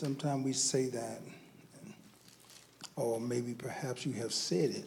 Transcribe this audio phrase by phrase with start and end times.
[0.00, 1.20] sometimes we say that,
[2.96, 4.84] or maybe perhaps you have said it.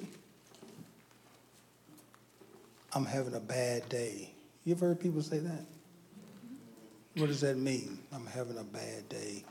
[2.94, 4.32] I'm having a bad day.
[4.66, 5.66] You ever heard people say that?
[7.18, 8.00] What does that mean?
[8.12, 9.44] I'm having a bad day.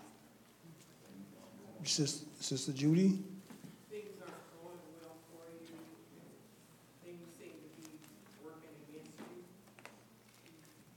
[1.84, 3.18] Sister, Sister Judy?
[3.90, 5.66] things aren't going well for you,
[7.04, 7.98] things seem to be
[8.44, 9.26] working against you.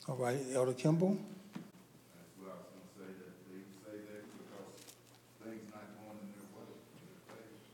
[0.07, 1.17] All right, Elder Kimball?
[1.17, 4.93] That's what I was gonna say, that they say that because
[5.41, 6.69] things not going in their way.
[6.69, 7.65] in their favor.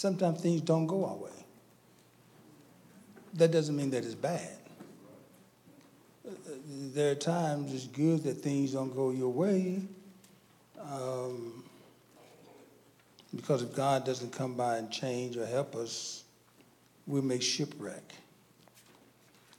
[0.00, 1.44] Sometimes things don't go our way.
[3.34, 4.56] That doesn't mean that it's bad.
[6.66, 9.82] There are times it's good that things don't go your way.
[10.80, 11.62] um,
[13.36, 16.24] Because if God doesn't come by and change or help us,
[17.06, 18.14] we'll make shipwreck.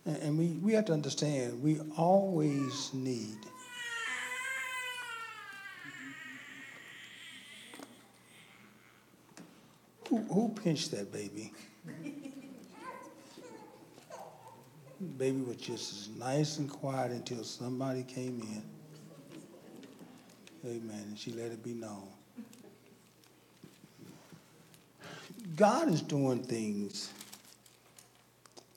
[0.07, 3.37] And, and we, we have to understand, we always need
[10.11, 11.53] Who, who pinched that baby?
[15.17, 18.61] baby was just as nice and quiet until somebody came in.
[20.69, 21.05] Amen.
[21.07, 22.09] And she let it be known.
[25.55, 27.09] God is doing things,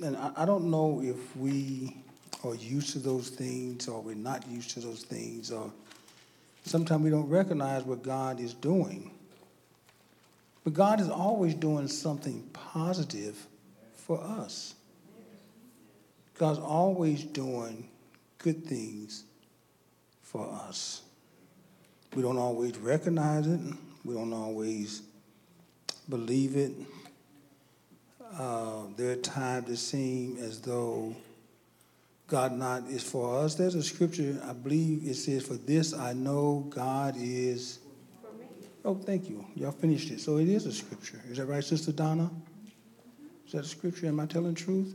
[0.01, 1.97] and I, I don't know if we
[2.45, 5.73] are used to those things or we're not used to those things, or
[6.65, 9.14] sometimes we don't recognize what God is doing.
[10.65, 13.47] But God is always doing something positive
[13.95, 14.75] for us.
[16.39, 17.89] God's always doing
[18.39, 19.25] good things
[20.23, 21.03] for us.
[22.15, 23.61] We don't always recognize it,
[24.05, 25.03] we don't always
[26.09, 26.73] believe it.
[28.37, 31.15] Uh, there are times it seems as though
[32.27, 33.55] God not is for us.
[33.55, 37.79] There's a scripture, I believe it says, For this I know God is
[38.85, 39.47] Oh, thank you.
[39.55, 40.21] Y'all finished it.
[40.21, 41.21] So it is a scripture.
[41.31, 42.31] Is that right, Sister Donna?
[43.47, 44.07] Is that a scripture?
[44.07, 44.95] Am I telling truth?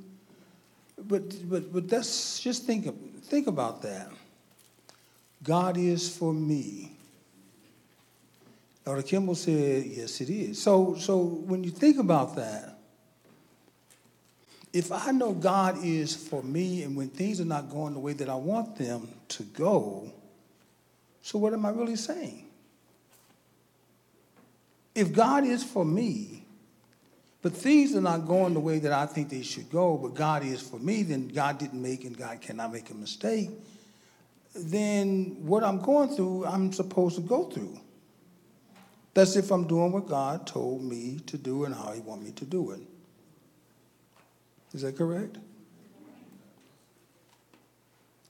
[1.08, 2.88] But but but that's just think
[3.24, 4.12] think about that.
[5.42, 6.92] God is for me.
[8.86, 10.62] Elder Kimball said, yes, it is.
[10.62, 12.78] So so when you think about that,
[14.72, 18.14] if I know God is for me and when things are not going the way
[18.14, 20.12] that I want them to go,
[21.22, 22.49] so what am I really saying?
[24.96, 26.46] If God is for me,
[27.42, 30.44] but things are not going the way that I think they should go, but God
[30.44, 33.50] is for me, then God didn't make and God cannot make a mistake,
[34.56, 37.80] then what I'm going through, I'm supposed to go through.
[39.14, 42.32] That's if I'm doing what God told me to do and how He want me
[42.32, 42.82] to do it.
[44.74, 45.38] Is that correct?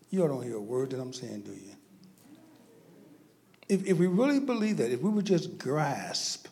[0.09, 1.75] You all don't hear a word that I'm saying, do you?
[3.69, 6.47] If, if we really believe that, if we would just grasp,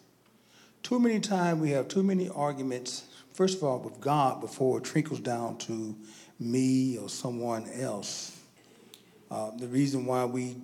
[0.84, 4.84] too many times we have too many arguments, first of all, with God before it
[4.84, 5.96] trickles down to
[6.40, 8.40] me or someone else.
[9.30, 10.56] Uh, the reason why we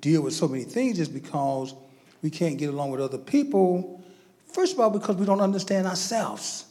[0.00, 1.74] deal with so many things is because
[2.20, 4.02] we can't get along with other people.
[4.52, 6.66] First of all, because we don't understand ourselves.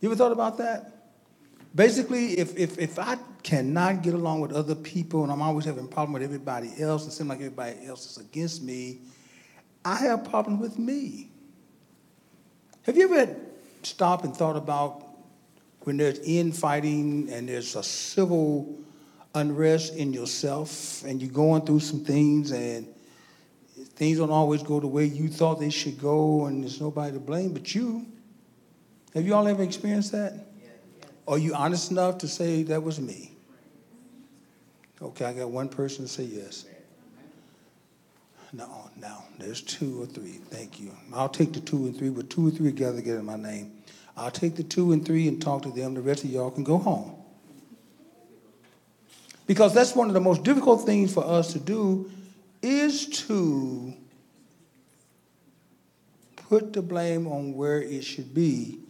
[0.00, 0.99] You ever thought about that?
[1.74, 5.84] Basically, if, if, if I cannot get along with other people and I'm always having
[5.84, 9.00] a problem with everybody else, it seems like everybody else is against me,
[9.84, 11.30] I have problems with me.
[12.82, 13.36] Have you ever
[13.82, 15.06] stopped and thought about
[15.82, 18.76] when there's infighting and there's a civil
[19.34, 22.86] unrest in yourself and you're going through some things and
[23.94, 27.20] things don't always go the way you thought they should go and there's nobody to
[27.20, 28.06] blame but you?
[29.14, 30.49] Have you all ever experienced that?
[31.30, 33.30] Are you honest enough to say that was me?
[35.00, 36.66] Okay, I got one person to say yes.
[38.52, 40.40] No, no, there's two or three.
[40.50, 40.90] Thank you.
[41.14, 43.70] I'll take the two and three, but two or three together get in my name.
[44.16, 45.94] I'll take the two and three and talk to them.
[45.94, 47.14] The rest of y'all can go home.
[49.46, 52.10] Because that's one of the most difficult things for us to do
[52.60, 53.94] is to
[56.48, 58.80] put the blame on where it should be.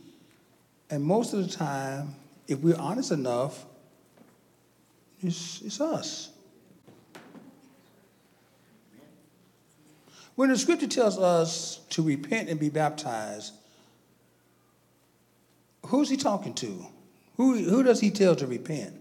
[0.88, 2.16] And most of the time,
[2.50, 3.64] if we're honest enough,
[5.22, 6.30] it's, it's us.
[10.34, 13.52] When the scripture tells us to repent and be baptized,
[15.86, 16.86] who's he talking to?
[17.36, 18.94] Who, who does he tell to repent?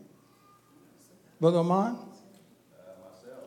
[1.41, 1.93] Brother Amon?
[1.93, 3.43] Myself.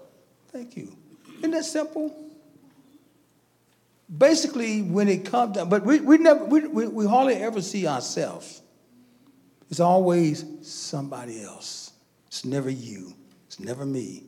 [0.48, 0.96] Thank you.
[1.38, 2.16] Isn't that simple?
[4.16, 7.86] Basically, when it comes down, but we, we never we, we, we hardly ever see
[7.86, 8.61] ourselves.
[9.72, 11.92] It's always somebody else.
[12.26, 13.14] It's never you.
[13.46, 14.24] It's never me.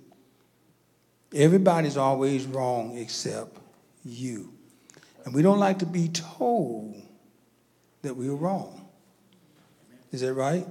[1.35, 3.59] Everybody's always wrong except
[4.07, 4.55] you.
[5.27, 6.97] And we don't like to be told
[8.01, 8.89] that we are wrong.
[10.13, 10.67] Is that right?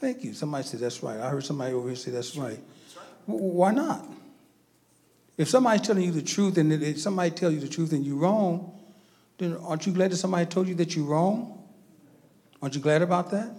[0.00, 0.34] Thank you.
[0.34, 1.20] Somebody said that's right.
[1.20, 2.58] I heard somebody over here say that's right.
[3.26, 4.04] Why not?
[5.38, 8.16] If somebody's telling you the truth and if somebody tells you the truth and you're
[8.16, 8.76] wrong,
[9.38, 11.56] then aren't you glad that somebody told you that you're wrong?
[12.60, 13.50] Aren't you glad about that?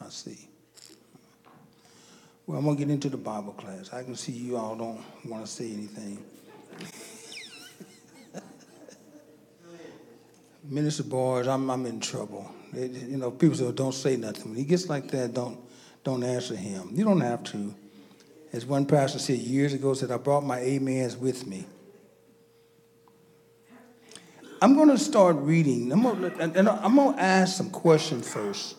[0.00, 0.48] I see.
[2.46, 3.92] Well, I'm going to get into the Bible class.
[3.92, 6.22] I can see you all don't want to say anything.
[10.64, 12.50] Minister Boys, I'm, I'm in trouble.
[12.74, 14.50] You know, people say, don't say nothing.
[14.50, 15.58] When he gets like that, don't,
[16.02, 16.90] don't answer him.
[16.92, 17.74] You don't have to.
[18.52, 21.66] As one pastor said years ago, said, I brought my amens with me.
[24.64, 25.92] I'm going to start reading.
[25.92, 28.76] I'm going to, and I'm going to ask some questions first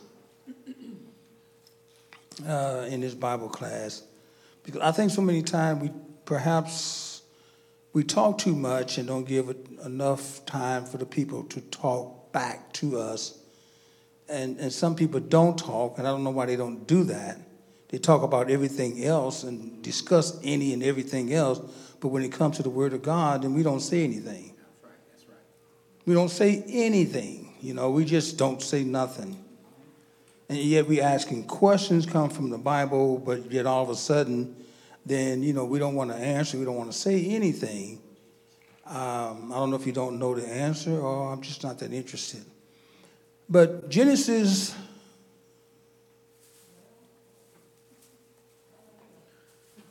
[2.44, 4.02] uh, in this Bible class.
[4.64, 5.92] Because I think so many times we
[6.26, 7.22] perhaps
[7.94, 9.56] we talk too much and don't give
[9.86, 13.38] enough time for the people to talk back to us.
[14.28, 17.40] And, and some people don't talk, and I don't know why they don't do that.
[17.90, 21.60] They talk about everything else and discuss any and everything else,
[22.00, 24.55] but when it comes to the Word of God, then we don't say anything.
[26.06, 27.54] We don't say anything.
[27.62, 29.44] You know, we just don't say nothing.
[30.50, 34.56] And yet we're asking questions come from the Bible, but yet all of a sudden,
[35.06, 36.58] then, you know, we don't want to answer.
[36.58, 38.00] We don't want to say anything.
[38.86, 41.92] Um, I don't know if you don't know the answer or I'm just not that
[41.92, 42.46] interested.
[43.50, 44.76] But Genesis,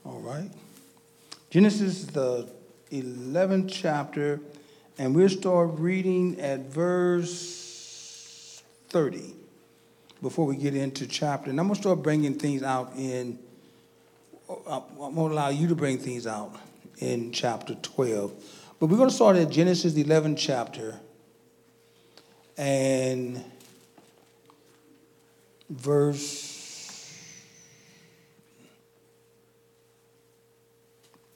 [0.04, 0.50] all right.
[1.50, 2.48] Genesis, the
[2.92, 4.40] 11th chapter,
[4.98, 9.34] and we'll start reading at verse 30
[10.22, 11.50] before we get into chapter.
[11.50, 13.38] And I'm going to start bringing things out in,
[14.48, 16.54] uh, I'm going to allow you to bring things out
[16.98, 18.32] in chapter 12.
[18.78, 21.00] But we're going to start at Genesis, 11th chapter,
[22.56, 23.42] and
[25.68, 26.54] verse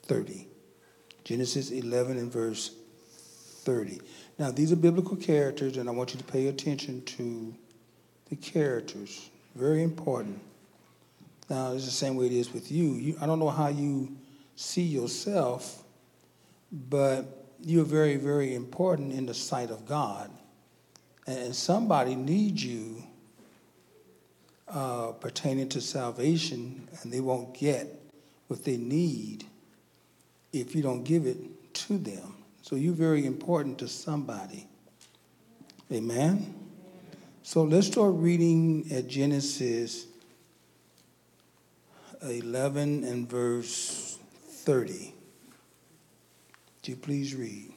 [0.04, 0.46] 30.
[1.24, 2.77] Genesis 11 and verse
[3.68, 4.00] 30.
[4.38, 7.54] Now, these are biblical characters, and I want you to pay attention to
[8.30, 9.28] the characters.
[9.54, 10.40] Very important.
[11.50, 12.94] Now, it's the same way it is with you.
[12.94, 13.18] you.
[13.20, 14.16] I don't know how you
[14.56, 15.82] see yourself,
[16.72, 17.26] but
[17.60, 20.30] you're very, very important in the sight of God.
[21.26, 23.02] And somebody needs you
[24.66, 27.86] uh, pertaining to salvation, and they won't get
[28.46, 29.44] what they need
[30.54, 31.36] if you don't give it
[31.74, 32.37] to them.
[32.68, 34.68] So you're very important to somebody.
[35.90, 36.54] Amen?
[37.42, 40.04] So let's start reading at Genesis
[42.20, 44.18] 11 and verse
[44.48, 45.14] 30.
[46.76, 47.72] Would you please read?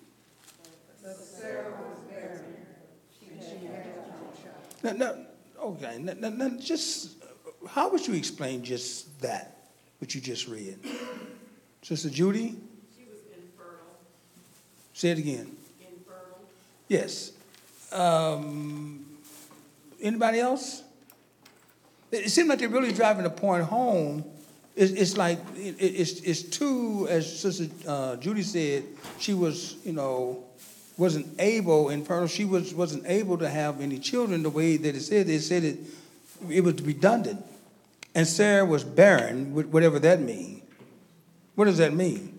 [4.83, 5.15] Now, now,
[5.63, 7.15] okay, now, now, just,
[7.65, 10.79] how would you explain just that, what you just read?
[11.81, 12.57] Sister Judy,
[15.01, 15.51] say it again.
[15.79, 16.39] infertile.
[16.87, 17.31] Yes.
[17.91, 19.03] Um,
[19.99, 20.83] anybody else?
[22.11, 24.23] It, seemed like they're really driving the point home.
[24.75, 28.83] It's, it's like it, it's, it's too, as Sister uh, Judy said,
[29.17, 30.43] she was, you know,
[30.97, 35.01] wasn't able, infertile, she was, wasn't able to have any children the way that it
[35.01, 35.27] said.
[35.27, 35.79] It said it,
[36.47, 37.43] it was redundant.
[38.13, 40.61] And Sarah was barren, whatever that means.
[41.55, 42.37] What does that mean?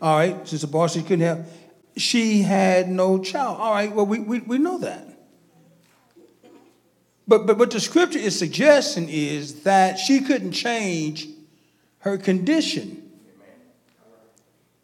[0.00, 1.46] All right, Sister Boss, she couldn't have,
[1.96, 3.58] she had no child.
[3.60, 5.06] All right, well, we, we, we know that.
[7.28, 11.28] But, but what the scripture is suggesting is that she couldn't change
[11.98, 13.10] her condition.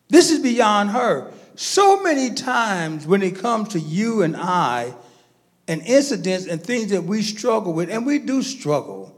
[0.09, 1.33] This is beyond her.
[1.57, 4.95] So many times when it comes to you and I,
[5.67, 9.16] and incidents and things that we struggle with, and we do struggle.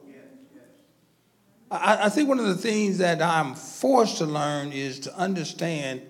[1.70, 6.02] I, I think one of the things that I'm forced to learn is to understand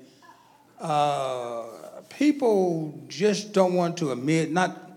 [0.81, 1.65] uh,
[2.09, 4.93] people just don't want to admit, not,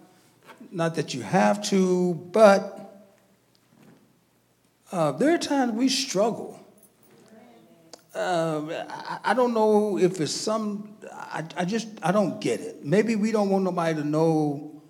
[0.71, 3.05] not that you have to, but
[4.91, 6.59] uh, there are times we struggle.
[8.13, 12.85] Uh, I, I don't know if it's some, I, I just, I don't get it.
[12.85, 14.81] Maybe we don't want nobody to know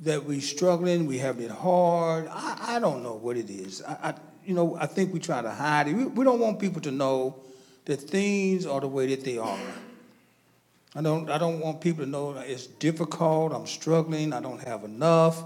[0.00, 2.26] that we're struggling, we having it hard.
[2.28, 3.82] I, I don't know what it is.
[3.82, 4.14] I, I,
[4.46, 5.94] you know, I think we try to hide it.
[5.94, 7.36] We, we don't want people to know
[7.84, 9.58] that things are the way that they are.
[10.94, 14.84] I don't, I don't want people to know it's difficult, I'm struggling, I don't have
[14.84, 15.42] enough,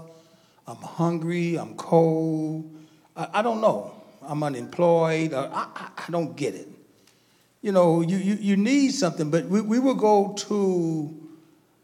[0.67, 2.75] I'm hungry, I'm cold.
[3.15, 3.99] I, I don't know.
[4.21, 5.33] I'm unemployed.
[5.33, 6.67] I, I, I don't get it.
[7.61, 11.29] You know, you, you, you need something, but we, we will go to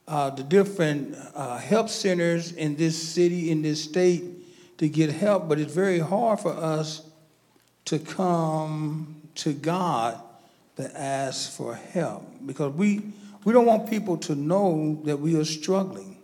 [0.08, 4.24] uh, the different uh, help centers in this city, in this state,
[4.78, 7.02] to get help, but it's very hard for us
[7.86, 10.20] to come to God
[10.78, 13.02] to ask for help because we,
[13.44, 16.18] we don't want people to know that we are struggling.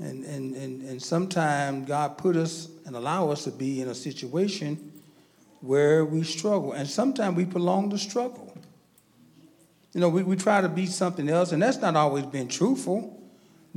[0.00, 3.94] And, and, and, and sometimes God put us and allow us to be in a
[3.94, 4.92] situation
[5.60, 6.72] where we struggle.
[6.72, 8.56] And sometimes we prolong the struggle.
[9.92, 13.17] You know, we, we try to be something else, and that's not always been truthful.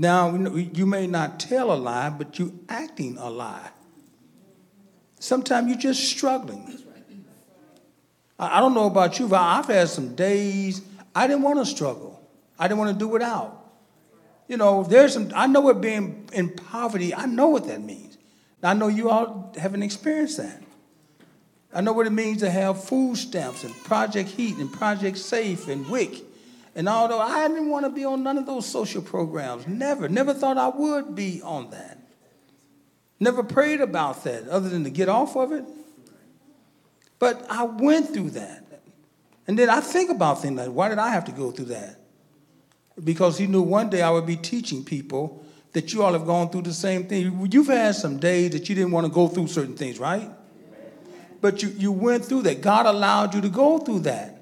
[0.02, 3.70] Now, you may not tell a lie, but you're acting a lie.
[5.20, 6.76] Sometimes you're just struggling.
[8.40, 10.82] I don't know about you, but I've had some days
[11.14, 12.28] I didn't want to struggle.
[12.58, 13.64] I didn't want to do without.
[14.48, 18.18] You know, there's some, I know what being in poverty, I know what that means.
[18.64, 20.64] I know you all haven't experienced that.
[21.76, 25.68] I know what it means to have food stamps and Project Heat and Project Safe
[25.68, 26.31] and WIC.
[26.76, 30.34] And although I didn't want to be on none of those social programs, never, never
[30.34, 31.98] thought I would be on that.
[33.20, 35.66] Never prayed about that other than to get off of it.
[37.20, 38.66] But I went through that.
[39.48, 42.00] And then I think about things like, why did I have to go through that?
[43.04, 46.50] Because he knew one day I would be teaching people that you all have gone
[46.50, 47.48] through the same thing.
[47.52, 50.30] You've had some days that you didn't want to go through certain things, right?
[51.42, 52.62] But you, you went through that.
[52.62, 54.41] God allowed you to go through that.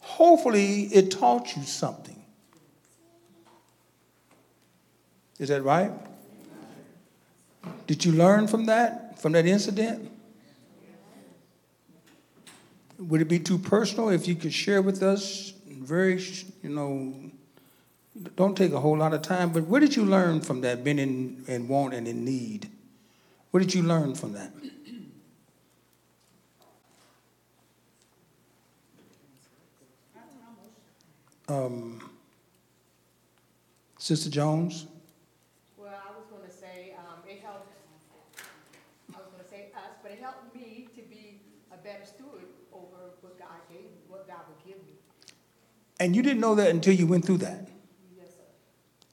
[0.00, 2.22] Hopefully, it taught you something.
[5.38, 5.92] Is that right?
[7.86, 10.10] Did you learn from that, from that incident?
[12.98, 16.22] Would it be too personal if you could share with us, very,
[16.62, 17.14] you know,
[18.36, 20.98] don't take a whole lot of time, but what did you learn from that, being
[20.98, 22.68] in, in want and in need?
[23.50, 24.52] What did you learn from that?
[31.50, 31.98] Um,
[33.98, 34.86] Sister Jones?
[35.76, 37.74] Well, I was gonna say, um, it helped,
[39.12, 41.40] I was gonna say us, but it helped me to be
[41.74, 44.94] a better steward over what God gave, what God would give me.
[45.98, 47.66] And you didn't know that until you went through that.
[48.16, 48.46] Yes, sir.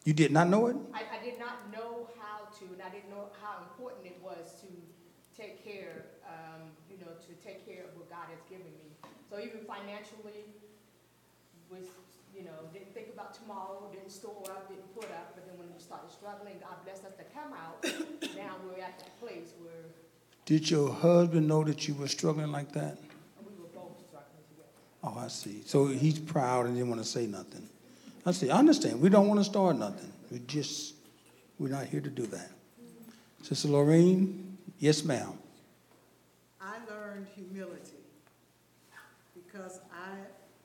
[0.05, 0.75] You did not know it?
[0.93, 4.61] I, I did not know how to, and I didn't know how important it was
[4.61, 4.67] to
[5.35, 8.93] take care, um, you know, to take care of what God has given me.
[9.27, 10.45] So even financially,
[11.69, 11.87] was,
[12.31, 15.67] you know, didn't think about tomorrow, didn't store up, didn't put up, but then when
[15.71, 17.83] we started struggling, God blessed us to come out.
[18.37, 19.73] Now we're at that place where
[20.45, 22.97] Did your husband know that you were struggling like that?
[23.39, 24.69] we were both struggling together.
[25.03, 25.61] Oh, I see.
[25.65, 27.67] So he's proud and didn't want to say nothing.
[28.25, 28.49] I see.
[28.49, 29.01] I understand.
[29.01, 30.11] We don't want to start nothing.
[30.31, 30.95] We just,
[31.59, 32.51] we're not here to do that.
[33.41, 34.57] Sister Lorraine?
[34.79, 35.33] Yes, ma'am.
[36.61, 38.03] I learned humility
[39.33, 40.17] because I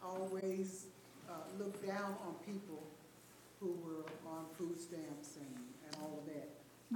[0.04, 0.86] always
[1.30, 2.82] uh, looked down on people
[3.60, 5.54] who were on food stamps and,
[5.86, 6.48] and all of that.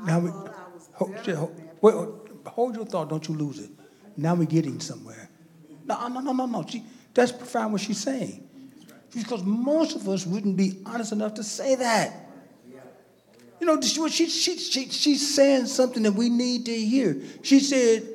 [0.04, 0.30] Now we-
[0.94, 1.94] Hold, hold, wait,
[2.46, 3.10] hold your thought.
[3.10, 3.70] Don't you lose it.
[4.16, 5.28] Now we're getting somewhere.
[5.84, 6.64] No, no, no, no, no.
[6.66, 8.48] She, that's profound what she's saying.
[9.14, 12.12] Because most of us wouldn't be honest enough to say that.
[13.60, 17.16] You know, she, she, she, she, she's saying something that we need to hear.
[17.42, 18.06] She said,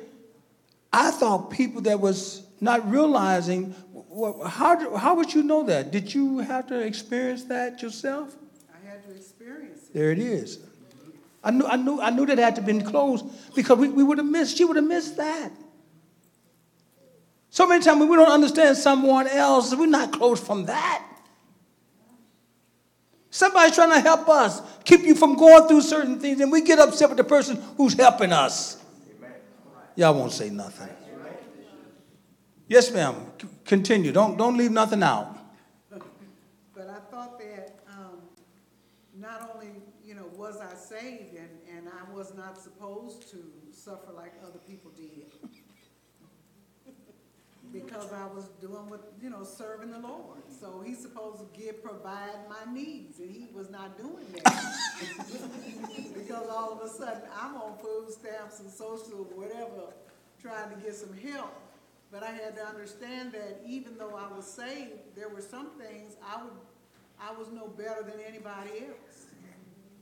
[0.92, 5.90] I thought people that was not realizing, well, how, how would you know that?
[5.90, 8.36] Did you have to experience that yourself?
[8.72, 9.94] I had to experience it.
[9.94, 10.58] There it is.
[11.44, 14.18] I knew, I knew, I knew that had to been closed because we, we would
[14.18, 15.50] have missed, she would have missed that.
[17.50, 21.06] So many times when we don't understand someone else, we're not close from that.
[23.30, 26.78] Somebody's trying to help us, keep you from going through certain things, and we get
[26.78, 28.76] upset with the person who's helping us.
[29.96, 30.88] Y'all won't say nothing.
[32.68, 33.16] Yes, ma'am.
[33.40, 34.12] C- Continue.
[34.12, 35.38] Don't, don't leave nothing out.
[36.74, 38.18] But I thought that, um,
[39.18, 39.72] not only,
[40.04, 43.38] you know, was I saved and, and I was not supposed to
[43.72, 45.26] suffer like other people did.
[47.72, 50.42] Because I was doing what, you know, serving the Lord.
[50.60, 54.64] So he's supposed to give, provide my needs, and he was not doing that.
[56.14, 59.92] Because all of a sudden, I'm on food stamps and social, whatever,
[60.40, 61.52] trying to get some help.
[62.12, 66.14] But I had to understand that even though I was saved, there were some things
[66.24, 66.52] I would,
[67.20, 69.11] I was no better than anybody else.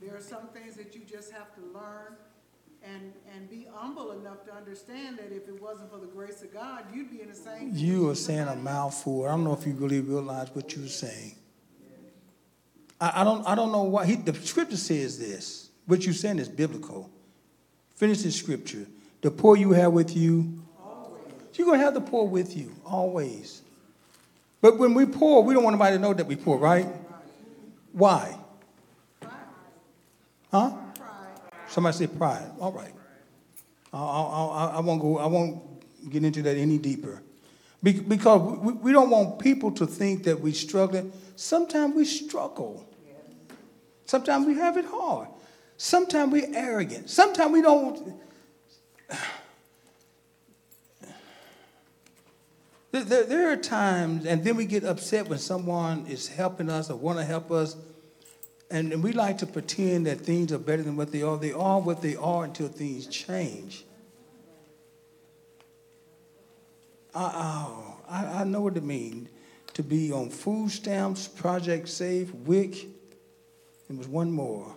[0.01, 2.15] There are some things that you just have to learn
[2.83, 6.51] and, and be humble enough to understand that if it wasn't for the grace of
[6.51, 7.71] God, you'd be in the same.
[7.73, 9.25] You are saying a mouthful.
[9.25, 11.35] I don't know if you really realize what you're saying.
[12.99, 16.39] I, I don't, I don't know why, he, the scripture says this, what you're saying
[16.39, 17.09] is biblical.
[17.95, 18.87] Finish this scripture.
[19.21, 20.63] The poor you have with you,
[21.53, 23.61] you're gonna have the poor with you, always.
[24.61, 26.87] But when we poor, we don't want anybody to know that we poor, right?
[27.91, 28.35] Why?
[30.51, 30.71] Huh?
[31.67, 32.51] Somebody say pride.
[32.59, 32.91] All right.
[33.93, 35.17] I, I, I, won't go.
[35.17, 37.21] I won't get into that any deeper,
[37.83, 41.11] Be- because we, we don't want people to think that we're struggling.
[41.35, 42.85] Sometimes we struggle.
[44.05, 45.29] Sometimes we have it hard.
[45.77, 47.09] Sometimes we're arrogant.
[47.09, 48.13] Sometimes we don't.
[52.91, 56.89] There, there, there are times, and then we get upset when someone is helping us
[56.89, 57.77] or want to help us,
[58.71, 61.37] and, we like to pretend that things are better than what they are.
[61.37, 63.83] They are what they are until things change.
[67.13, 69.29] I, oh, I, I know what it means
[69.73, 72.87] to be on food stamps, Project Safe, WIC,
[73.89, 74.73] and was one more.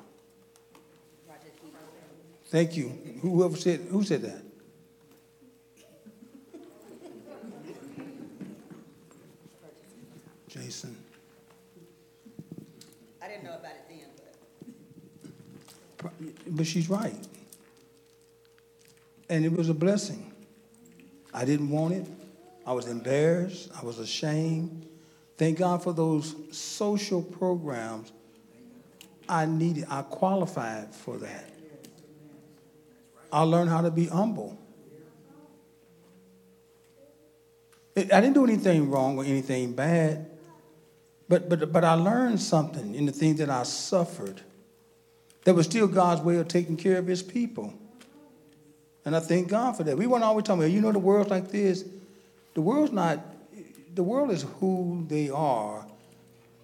[2.46, 2.88] Thank you.
[3.20, 4.42] Whoever said who said that?
[10.48, 10.96] Jason.
[13.20, 13.98] I didn't know about it then,
[16.04, 16.66] but.
[16.66, 17.14] She's right.
[19.28, 20.32] And it was a blessing.
[21.32, 22.06] I didn't want it.
[22.66, 23.70] I was embarrassed.
[23.80, 24.86] I was ashamed.
[25.36, 28.12] Thank God for those social programs.
[29.28, 31.50] I needed, I qualified for that.
[33.32, 34.58] I learned how to be humble.
[37.96, 40.30] I didn't do anything wrong or anything bad,
[41.28, 44.40] but, but, but I learned something in the things that I suffered
[45.44, 47.72] that was still God's way of taking care of his people.
[49.04, 49.98] And I thank God for that.
[49.98, 51.84] We weren't always talking about, you know, the world's like this.
[52.54, 53.20] The world's not,
[53.94, 55.86] the world is who they are,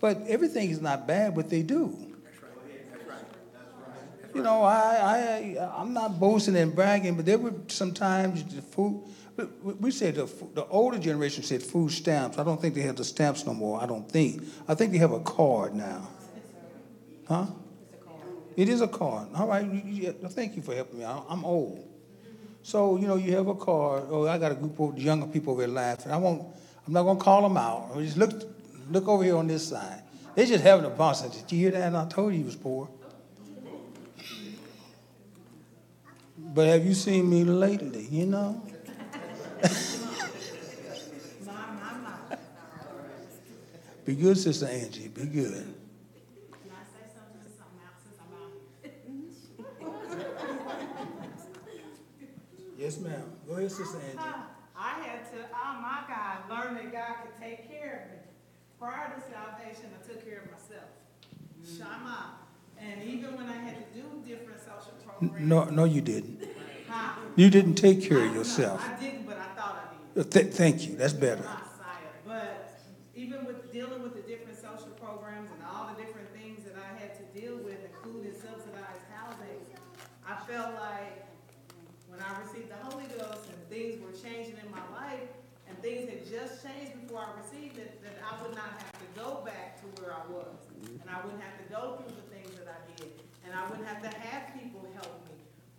[0.00, 2.06] but everything is not bad what they do.
[4.32, 9.02] You know, I, I, I'm not boasting and bragging, but there were sometimes the food,
[9.62, 12.38] we said the, the older generation said food stamps.
[12.38, 13.82] I don't think they have the stamps no more.
[13.82, 14.44] I don't think.
[14.68, 16.08] I think they have a card now.
[17.26, 17.46] Huh?
[18.56, 19.28] It is a card.
[19.34, 19.64] All right.
[20.30, 21.04] Thank you for helping me.
[21.04, 21.86] I'm old.
[22.62, 24.04] So, you know, you have a card.
[24.10, 26.12] Oh, I got a group of younger people over there laughing.
[26.12, 26.42] I won't,
[26.86, 27.90] I'm not going to call them out.
[27.94, 28.32] I just look,
[28.90, 30.02] look over here on this side.
[30.34, 31.22] They're just having a boss.
[31.22, 31.82] Did you hear that?
[31.82, 32.88] And I told you he was poor.
[36.38, 38.60] But have you seen me lately, you know?
[44.04, 45.08] Be good, Sister Angie.
[45.08, 45.52] Be good.
[45.52, 48.50] Can I say something to something else since I'm out
[48.82, 48.92] here?
[52.80, 53.22] Yes, ma'am.
[53.46, 54.18] Go ahead, Sister Angie.
[54.76, 58.22] I had to, oh my God, learn that God could take care of me.
[58.78, 60.88] Prior to salvation, I took care of myself.
[61.60, 61.78] Mm.
[61.78, 62.36] Shama.
[62.80, 65.46] And even when I had to do different social programs.
[65.46, 66.42] No, no, you didn't.
[66.92, 67.20] Huh?
[67.36, 68.82] You didn't take care of yourself.
[68.84, 70.26] I didn't, but I thought I did.
[70.26, 70.96] Uh, th- thank you.
[70.96, 71.42] That's better.
[71.42, 72.10] Messiah.
[72.26, 72.80] But
[73.14, 76.98] even with dealing with the different social programs and all the different things that I
[76.98, 79.62] had to deal with, including subsidized housing,
[80.26, 81.30] I felt like
[82.10, 85.30] when I received the Holy Ghost and things were changing in my life,
[85.68, 86.10] and things
[86.62, 90.12] changed before I received it, that I would not have to go back to where
[90.12, 90.60] I was.
[91.00, 93.12] And I wouldn't have to go through the things that I did,
[93.44, 95.36] and I wouldn't have to have people help me.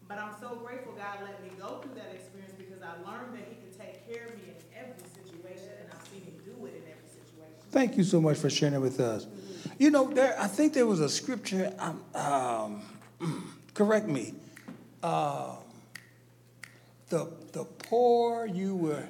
[0.07, 3.45] But I'm so grateful God let me go through that experience because I learned that
[3.47, 6.75] He could take care of me in every situation, and I've seen Him do it
[6.75, 7.61] in every situation.
[7.71, 9.27] Thank you so much for sharing it with us.
[9.77, 10.35] You know, there.
[10.39, 11.73] I think there was a scripture.
[11.79, 14.33] Um, um, correct me.
[15.01, 15.55] Uh,
[17.09, 19.07] the the poor you were,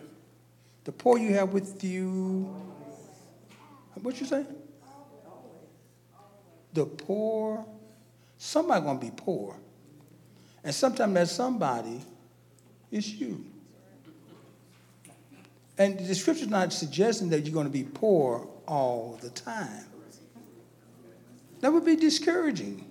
[0.92, 2.54] the poor you have with you.
[4.02, 4.46] What you say?
[6.74, 7.66] The poor.
[8.38, 9.56] Somebody gonna be poor,
[10.64, 12.02] and sometimes that somebody
[12.90, 13.46] is you.
[15.78, 19.86] And the scripture's not suggesting that you're to be poor all the time.
[21.62, 22.90] That would be discouraging.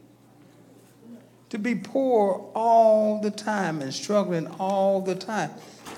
[1.51, 5.51] To be poor all the time and struggling all the time.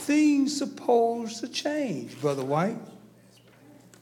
[0.03, 2.77] Things supposed to change, Brother White.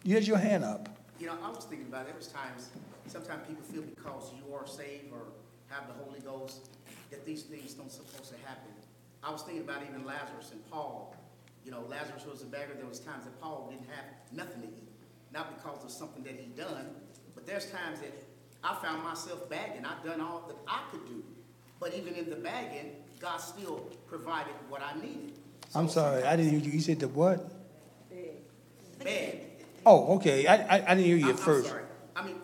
[0.03, 0.89] You had your hand up.
[1.19, 2.71] You know, I was thinking about it, there was times,
[3.07, 5.25] sometimes people feel because you are saved or
[5.69, 6.71] have the Holy Ghost,
[7.11, 8.73] that these things don't supposed to happen.
[9.23, 11.15] I was thinking about even Lazarus and Paul.
[11.67, 14.69] You know, Lazarus was a beggar, there was times that Paul didn't have nothing to
[14.69, 14.89] eat.
[15.35, 16.87] Not because of something that he done,
[17.35, 18.15] but there's times that
[18.65, 21.23] I found myself begging, I've done all that I could do.
[21.79, 25.35] But even in the begging, God still provided what I needed.
[25.75, 26.73] I'm sorry, I didn't hear you.
[26.73, 27.49] You said the what?
[29.03, 29.41] Beg.
[29.87, 30.47] Oh, okay.
[30.47, 31.67] I, I, I didn't hear you I'm- at first.
[31.67, 31.85] I'm sorry.
[32.17, 32.37] I mean,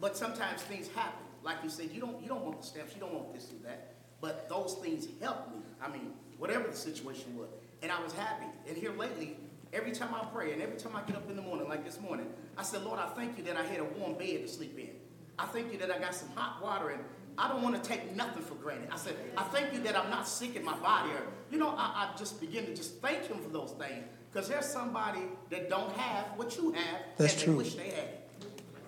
[0.00, 1.24] But sometimes things happen.
[1.42, 3.64] Like you said, you don't, you don't want the stamps, you don't want this and
[3.64, 3.94] that.
[4.20, 5.60] But those things helped me.
[5.82, 7.48] I mean, whatever the situation was.
[7.82, 8.46] And I was happy.
[8.68, 9.36] And here lately,
[9.72, 12.00] every time I pray and every time I get up in the morning, like this
[12.00, 14.76] morning, I said, Lord, I thank you that I had a warm bed to sleep
[14.78, 14.90] in.
[15.38, 17.02] I thank you that I got some hot water and
[17.36, 18.88] I don't want to take nothing for granted.
[18.92, 21.10] I said, I thank you that I'm not sick in my body.
[21.10, 24.04] Or, you know, I, I just begin to just thank him for those things.
[24.30, 27.52] Because there's somebody that don't have what you have That's and true.
[27.54, 28.08] they wish they had.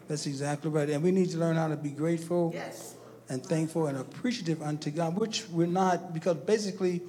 [0.07, 0.91] That's exactly right.
[0.91, 2.95] And we need to learn how to be grateful Yes.
[3.31, 7.01] and thankful and appreciative unto God, which we're not, because basically,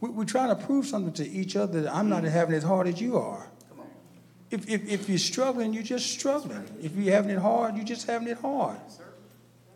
[0.00, 2.62] we, we're trying to prove something to each other that I'm not having it as
[2.62, 3.48] hard as you are.
[4.50, 6.62] If, if, if you're struggling, you're just struggling.
[6.80, 8.78] If you're having it hard, you're just having it hard.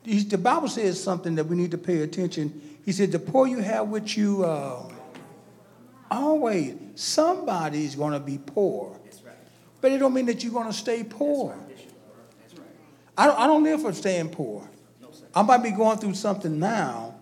[0.05, 2.79] He- The Bible says something that we need to pay attention.
[2.85, 4.85] He said, the poor you have with you, uh,
[6.11, 8.99] always, somebody's going to be poor.
[9.05, 9.35] That's right.
[9.81, 11.57] But it don't mean that you're going to stay poor.
[11.69, 12.69] That's right.
[13.17, 14.69] I don't, I don't live for staying poor.
[15.01, 15.27] No, sir.
[15.35, 17.15] I might be going through something now,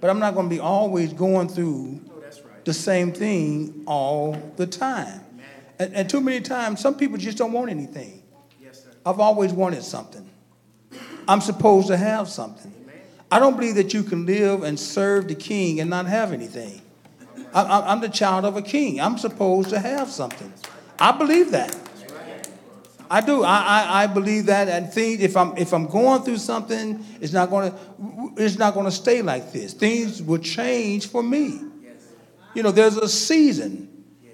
[0.00, 2.22] but I'm not going to be always going through No,
[2.64, 5.22] the same thing all the time.
[5.78, 8.22] And, and too many times, some people just don't want anything.
[8.60, 8.90] Yes, sir.
[9.04, 10.28] I've always wanted something.
[11.28, 12.72] I'm supposed to have something.
[13.30, 16.80] I don't believe that you can live and serve the king and not have anything.
[17.54, 19.00] I, I'm the child of a king.
[19.00, 20.52] I'm supposed to have something.
[20.98, 21.76] I believe that.
[23.08, 23.44] I do.
[23.44, 24.68] I, I, I believe that.
[24.68, 27.74] And things, if I'm if I'm going through something, it's not to
[28.36, 29.72] it's not to stay like this.
[29.72, 31.60] Things will change for me.
[32.54, 33.92] You know, there's a season.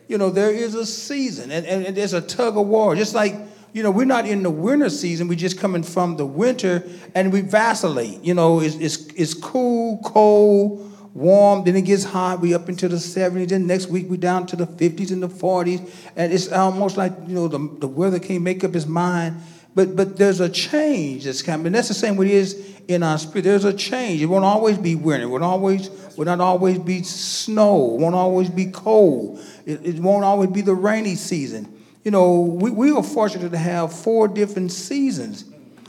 [0.09, 2.94] You know, there is a season, and, and, and there's a tug of war.
[2.94, 3.35] Just like,
[3.72, 7.33] you know, we're not in the winter season, we're just coming from the winter and
[7.33, 8.22] we vacillate.
[8.22, 12.88] You know, it's, it's, it's cool, cold, warm, then it gets hot, we up into
[12.88, 16.51] the 70s, then next week we down to the 50s and the 40s, and it's
[16.51, 19.37] almost like, you know, the, the weather can't make up its mind.
[19.75, 21.66] But, but there's a change that's coming.
[21.68, 23.44] And that's the same way it is in our spirit.
[23.44, 24.20] There's a change.
[24.20, 25.27] It won't always be winter.
[25.27, 27.94] It won't always, will not always be snow.
[27.94, 29.40] It won't always be cold.
[29.64, 31.83] It, it won't always be the rainy season.
[32.05, 35.44] You know, we, we are fortunate to have four different seasons,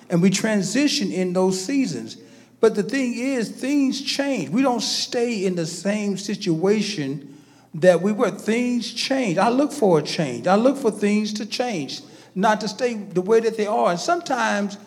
[0.10, 2.18] and we transition in those seasons.
[2.64, 4.50] But the thing is, things change.
[4.50, 7.38] We don't stay in the same situation
[7.74, 8.32] that we were.
[8.32, 9.38] Things change.
[9.38, 10.48] I look for a change.
[10.48, 12.00] I look for things to change,
[12.36, 13.92] not to stay the way that they are.
[13.92, 14.78] And sometimes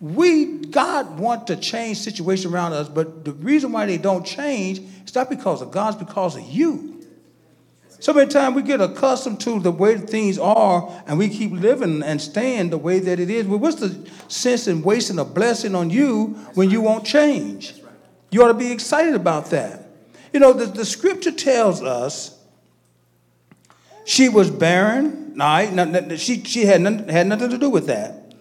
[0.00, 4.78] we, God, want to change situations around us, but the reason why they don't change
[5.04, 6.95] is not because of God, it's because of you.
[7.98, 12.02] So many times we get accustomed to the way things are and we keep living
[12.02, 13.46] and staying the way that it is.
[13.46, 17.74] Well, what's the sense in wasting a blessing on you when you won't change?
[18.30, 19.88] You ought to be excited about that.
[20.32, 22.38] You know, the, the scripture tells us
[24.04, 25.32] she was barren.
[25.34, 28.34] No, she, she had, nothing, had nothing to do with that.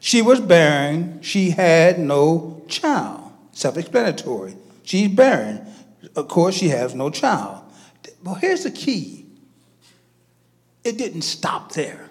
[0.00, 1.22] She was barren.
[1.22, 3.32] She had no child.
[3.52, 4.56] Self explanatory.
[4.82, 5.66] She's barren.
[6.16, 7.62] Of course, she has no child.
[8.22, 9.26] But here's the key
[10.84, 12.08] it didn't stop there.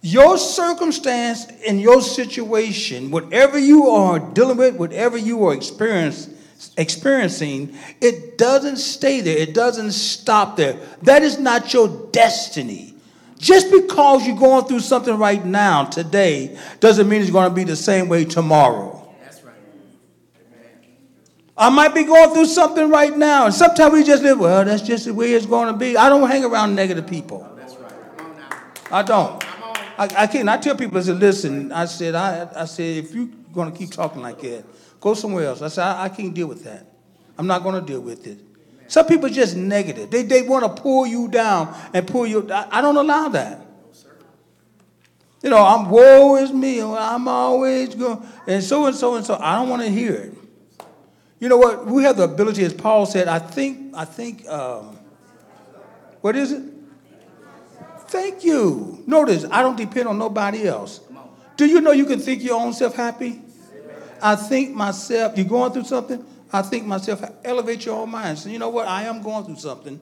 [0.00, 6.36] Your circumstance and your situation, whatever you are dealing with, whatever you are experiencing,
[8.00, 9.36] it doesn't stay there.
[9.36, 10.78] It doesn't stop there.
[11.02, 12.94] That is not your destiny.
[13.38, 17.64] Just because you're going through something right now, today, doesn't mean it's going to be
[17.64, 18.97] the same way tomorrow.
[21.58, 24.80] I might be going through something right now, and sometimes we just live, well, that's
[24.80, 25.96] just the way it's going to be.
[25.96, 27.44] I don't hang around negative people.
[27.50, 27.92] Oh, that's right.
[28.16, 28.62] Come on now.
[28.92, 29.44] I don't.
[29.98, 30.48] I, I can't.
[30.48, 33.76] I tell people, I said, listen, I said, I, I said, if you're going to
[33.76, 34.64] keep talking like that,
[35.00, 35.60] go somewhere else.
[35.60, 36.86] I said, I, I can't deal with that.
[37.36, 38.38] I'm not going to deal with it.
[38.86, 40.10] Some people are just negative.
[40.10, 42.48] They, they want to pull you down and pull you.
[42.52, 43.66] I, I don't allow that.
[45.42, 46.80] You know, I'm woe is me.
[46.82, 49.36] I'm always going, and so and so and so.
[49.40, 50.37] I don't want to hear it.
[51.40, 51.86] You know what?
[51.86, 53.28] We have the ability, as Paul said.
[53.28, 53.94] I think.
[53.94, 54.46] I think.
[54.48, 54.98] Um,
[56.20, 56.62] what is it?
[58.08, 59.02] Thank you.
[59.06, 61.00] Notice, I don't depend on nobody else.
[61.56, 63.42] Do you know you can think your own self happy?
[64.22, 68.38] I think myself, you're going through something, I think myself, elevate your own mind.
[68.38, 68.88] So, you know what?
[68.88, 70.00] I am going through something.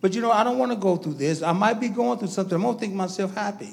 [0.00, 1.40] But you know, I don't want to go through this.
[1.42, 2.56] I might be going through something.
[2.56, 3.70] I'm going to think myself happy.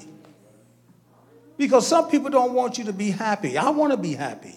[1.58, 3.58] Because some people don't want you to be happy.
[3.58, 4.54] I want to be happy.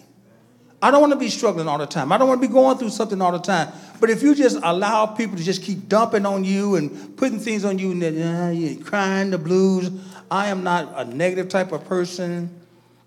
[0.82, 2.12] I don't want to be struggling all the time.
[2.12, 3.72] I don't want to be going through something all the time.
[3.98, 7.64] But if you just allow people to just keep dumping on you and putting things
[7.64, 9.90] on you and then uh, you're crying the blues,
[10.30, 12.60] I am not a negative type of person.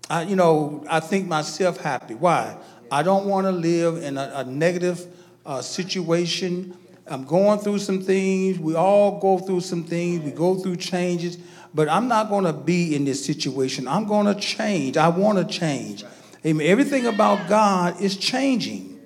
[0.08, 2.14] I, you know, I think myself happy.
[2.14, 2.56] Why?
[2.90, 5.06] I don't want to live in a, a negative
[5.46, 6.76] uh, situation.
[7.06, 8.58] I'm going through some things.
[8.58, 10.24] We all go through some things.
[10.24, 11.38] We go through changes.
[11.72, 13.86] But I'm not going to be in this situation.
[13.86, 14.96] I'm going to change.
[14.96, 16.04] I want to change.
[16.44, 16.66] Amen.
[16.66, 18.98] Everything about God is changing.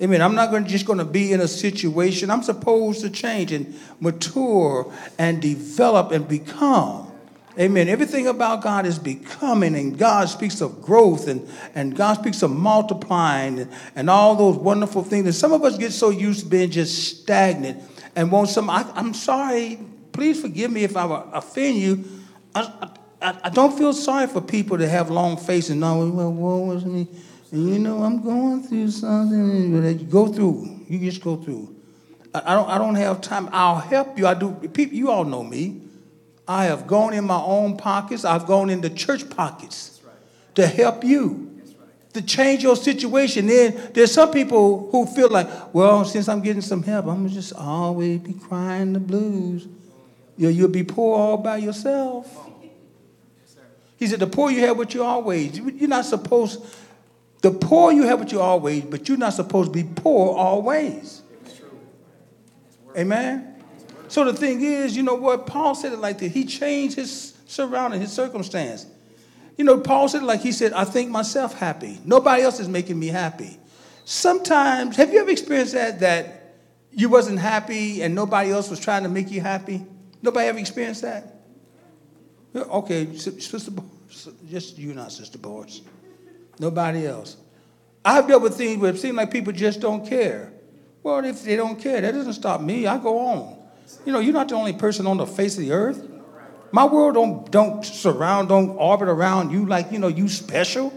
[0.00, 0.20] Amen.
[0.20, 2.30] I'm not gonna, just going to be in a situation.
[2.30, 7.10] I'm supposed to change and mature and develop and become.
[7.58, 7.88] Amen.
[7.88, 12.50] Everything about God is becoming, and God speaks of growth, and, and God speaks of
[12.50, 15.24] multiplying, and, and all those wonderful things.
[15.24, 17.82] And some of us get so used to being just stagnant
[18.14, 18.68] and want some.
[18.68, 19.78] I, I'm sorry.
[20.12, 22.04] Please forgive me if I offend you.
[22.54, 22.90] I, I,
[23.20, 25.74] I don't feel sorry for people that have long faces.
[25.74, 27.08] No, well, woe is me.
[27.50, 29.80] And you know, I'm going through something.
[29.80, 30.84] But you go through.
[30.88, 31.74] You just go through.
[32.34, 32.68] I, I don't.
[32.68, 33.48] I don't have time.
[33.52, 34.26] I'll help you.
[34.26, 34.52] I do.
[34.52, 35.80] People, you all know me.
[36.46, 38.24] I have gone in my own pockets.
[38.24, 40.00] I've gone into church pockets
[40.54, 41.60] to help you,
[42.12, 43.46] to change your situation.
[43.46, 47.52] Then there's some people who feel like, well, since I'm getting some help, I'm just
[47.54, 49.66] always be crying the blues.
[50.36, 52.45] You'll, you'll be poor all by yourself.
[53.96, 55.58] He said, the poor you have with you always.
[55.58, 56.64] You're not supposed,
[57.42, 61.22] the poor you have with you always, but you're not supposed to be poor always.
[62.96, 63.54] Amen.
[64.08, 65.46] So the thing is, you know what?
[65.46, 66.32] Paul said it like this.
[66.32, 68.86] He changed his surrounding, his circumstance.
[69.56, 71.98] You know, Paul said like he said, I think myself happy.
[72.04, 73.58] Nobody else is making me happy.
[74.04, 76.54] Sometimes, have you ever experienced that, that
[76.92, 79.84] you wasn't happy and nobody else was trying to make you happy?
[80.22, 81.35] Nobody ever experienced that?
[82.56, 85.82] Okay, Sister Boris, just you, not Sister Boris.
[86.58, 87.36] Nobody else.
[88.04, 90.52] I've dealt with things where it seems like people just don't care.
[91.02, 92.86] Well, if they don't care, that doesn't stop me.
[92.86, 93.56] I go on.
[94.04, 96.08] You know, you're not the only person on the face of the earth.
[96.72, 100.92] My world don't don't surround, don't orbit around you like you know you special.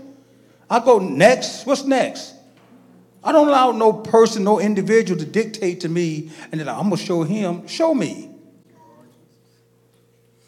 [0.69, 1.65] I go next.
[1.65, 2.35] What's next?
[3.23, 6.97] I don't allow no person, no individual to dictate to me, and then I'm gonna
[6.97, 7.67] show him.
[7.67, 8.29] Show me.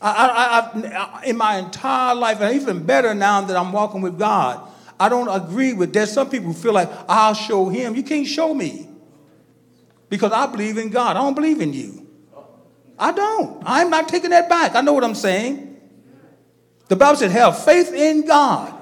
[0.02, 4.18] I, I, I, in my entire life, and even better now that I'm walking with
[4.18, 4.68] God,
[5.00, 5.94] I don't agree with.
[5.94, 7.96] There's some people feel like I'll show him.
[7.96, 8.90] You can't show me
[10.10, 11.18] because I believe in God.
[11.18, 12.08] I don't believe in you.
[12.98, 13.64] I don't.
[13.66, 14.76] I'm not taking that back.
[14.76, 15.80] I know what I'm saying.
[16.88, 18.74] The Bible said, have faith in God.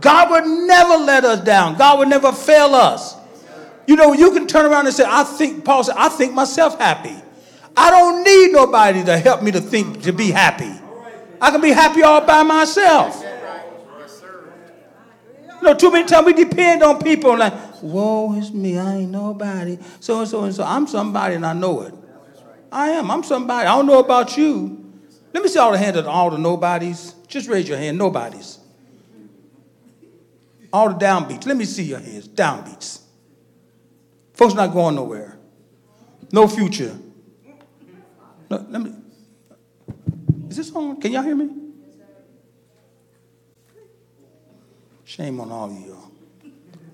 [0.00, 1.76] God would never let us down.
[1.78, 3.16] God would never fail us.
[3.86, 6.78] You know, you can turn around and say, I think, Paul said, I think myself
[6.78, 7.16] happy.
[7.76, 10.72] I don't need nobody to help me to think, to be happy.
[11.40, 13.22] I can be happy all by myself.
[15.60, 19.10] You know, too many times we depend on people like, whoa, it's me, I ain't
[19.10, 19.78] nobody.
[20.00, 20.64] So and so and so.
[20.64, 21.94] I'm somebody and I know it.
[22.70, 23.10] I am.
[23.10, 23.66] I'm somebody.
[23.66, 24.84] I don't know about you.
[25.32, 27.14] Let me see all the hands of all the nobodies.
[27.28, 27.98] Just raise your hand.
[27.98, 28.58] Nobodies.
[30.72, 31.46] All the downbeats.
[31.46, 32.28] Let me see your hands.
[32.28, 33.00] Downbeats.
[34.34, 35.38] Folks not going nowhere.
[36.32, 36.96] No future.
[38.50, 38.94] No, let me.
[40.48, 41.00] Is this on?
[41.00, 41.50] Can y'all hear me?
[45.04, 46.10] Shame on all of y'all.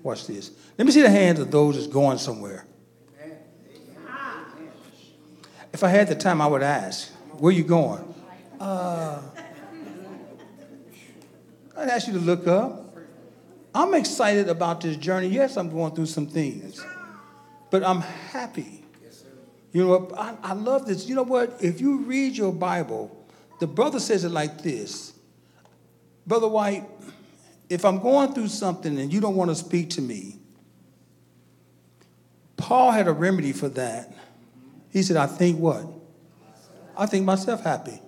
[0.03, 0.51] Watch this.
[0.77, 2.65] Let me see the hands of those that's going somewhere.
[5.71, 8.13] If I had the time, I would ask, where you going?
[8.59, 9.19] Uh,
[11.75, 12.95] I'd ask you to look up.
[13.73, 15.27] I'm excited about this journey.
[15.27, 16.85] Yes, I'm going through some things,
[17.71, 18.82] but I'm happy.
[19.73, 21.07] You know, I, I love this.
[21.07, 21.57] You know what?
[21.61, 23.25] If you read your Bible,
[23.59, 25.13] the brother says it like this
[26.25, 26.85] Brother White,
[27.69, 30.37] if I'm going through something and you don't want to speak to me,
[32.55, 34.13] Paul had a remedy for that.
[34.91, 35.85] He said, I think what?
[36.95, 37.99] I think myself happy.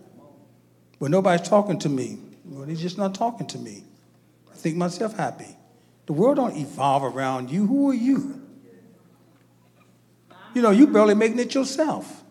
[0.99, 3.83] When nobody's talking to me, well, he's just not talking to me.
[4.51, 5.57] I think myself happy.
[6.05, 7.65] The world don't evolve around you.
[7.65, 8.44] Who are you?
[10.55, 12.23] You know, you barely making it yourself.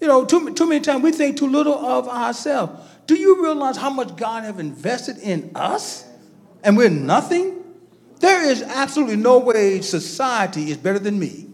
[0.00, 2.82] You know, too, too many times we think too little of ourselves.
[3.06, 6.04] Do you realize how much God have invested in us?
[6.62, 7.64] And we're nothing?
[8.18, 11.46] There is absolutely no way society is better than me.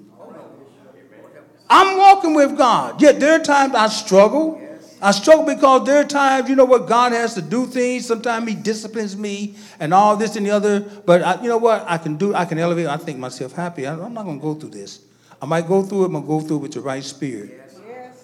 [1.68, 3.00] I'm walking with God.
[3.00, 4.60] Yet there are times I struggle.
[5.04, 8.06] I struggle because there are times, you know what, God has to do things.
[8.06, 10.80] Sometimes He disciplines me and all this and the other.
[10.80, 12.86] But I, you know what, I can do, I can elevate.
[12.86, 13.86] I think myself happy.
[13.86, 15.04] I, am not going to go through this.
[15.42, 17.60] I might go through it, I'm going to go through it with the right spirit.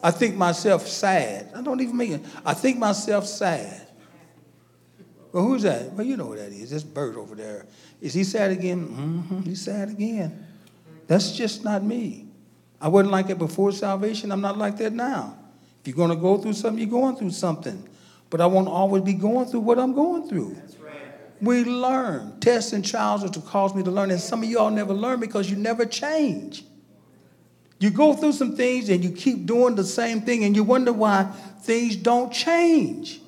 [0.03, 1.51] I think myself sad.
[1.55, 2.23] I don't even mean it.
[2.47, 3.87] I think myself sad.
[5.33, 5.93] Well, who's that?
[5.93, 6.71] Well, you know who that is.
[6.71, 7.67] This bird over there.
[8.01, 8.89] Is he sad again?
[8.89, 9.43] Mm-hmm.
[9.43, 10.47] He's sad again.
[11.07, 12.27] That's just not me.
[12.81, 14.33] I wasn't like it before salvation.
[14.33, 15.37] I'm not like that now.
[15.81, 17.89] If you're going to go through something, you're going through something.
[18.29, 20.57] But I won't always be going through what I'm going through.
[21.41, 22.39] We learn.
[22.41, 24.11] Tests and trials are to cause me to learn.
[24.11, 26.65] And some of y'all never learn because you never change.
[27.79, 30.93] You go through some things and you keep doing the same thing and you wonder
[30.93, 31.25] why
[31.63, 33.21] things don't change.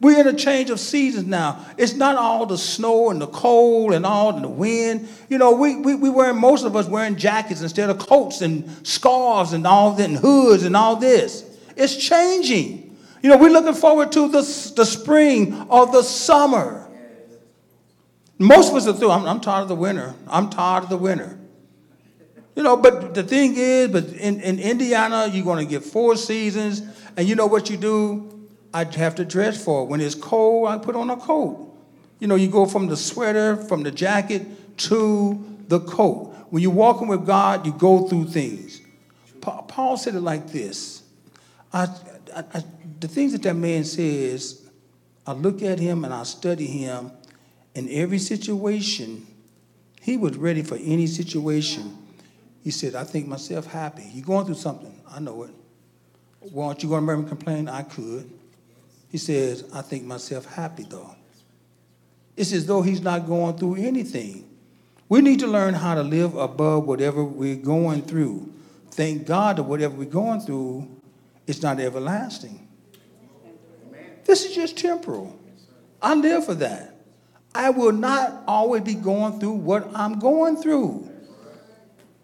[0.00, 1.64] We're in a change of seasons now.
[1.76, 5.08] It's not all the snow and the cold and all the wind.
[5.28, 8.86] You know, we, we, we wearing, most of us wearing jackets instead of coats and
[8.86, 11.44] scarves and all that and hoods and all this.
[11.76, 12.96] It's changing.
[13.22, 14.42] You know, we're looking forward to the,
[14.76, 16.88] the spring or the summer.
[18.38, 19.10] Most of us are through.
[19.10, 20.14] I'm, I'm tired of the winter.
[20.28, 21.36] I'm tired of the winter.
[22.54, 26.16] You know, but the thing is, but in, in Indiana, you're going to get four
[26.16, 26.82] seasons,
[27.16, 28.37] and you know what you do?
[28.72, 29.86] I have to dress for it.
[29.86, 31.64] When it's cold, I put on a coat.
[32.18, 36.34] You know, you go from the sweater, from the jacket to the coat.
[36.50, 38.80] When you're walking with God, you go through things.
[39.40, 41.02] Pa- Paul said it like this
[41.72, 41.88] I,
[42.34, 42.64] I, I,
[43.00, 44.68] The things that that man says,
[45.26, 47.12] I look at him and I study him.
[47.74, 49.26] In every situation,
[50.00, 51.96] he was ready for any situation.
[52.64, 54.04] He said, I think myself happy.
[54.12, 55.00] You're going through something.
[55.08, 55.50] I know it.
[56.40, 57.68] Well, aren't you going to murmur and complain?
[57.68, 58.37] I could.
[59.10, 61.14] He says, I think myself happy though.
[62.36, 64.48] It's as though he's not going through anything.
[65.08, 68.52] We need to learn how to live above whatever we're going through.
[68.90, 70.88] Thank God that whatever we're going through
[71.46, 72.68] is not everlasting.
[74.24, 75.38] This is just temporal.
[76.02, 76.94] I live for that.
[77.54, 81.10] I will not always be going through what I'm going through.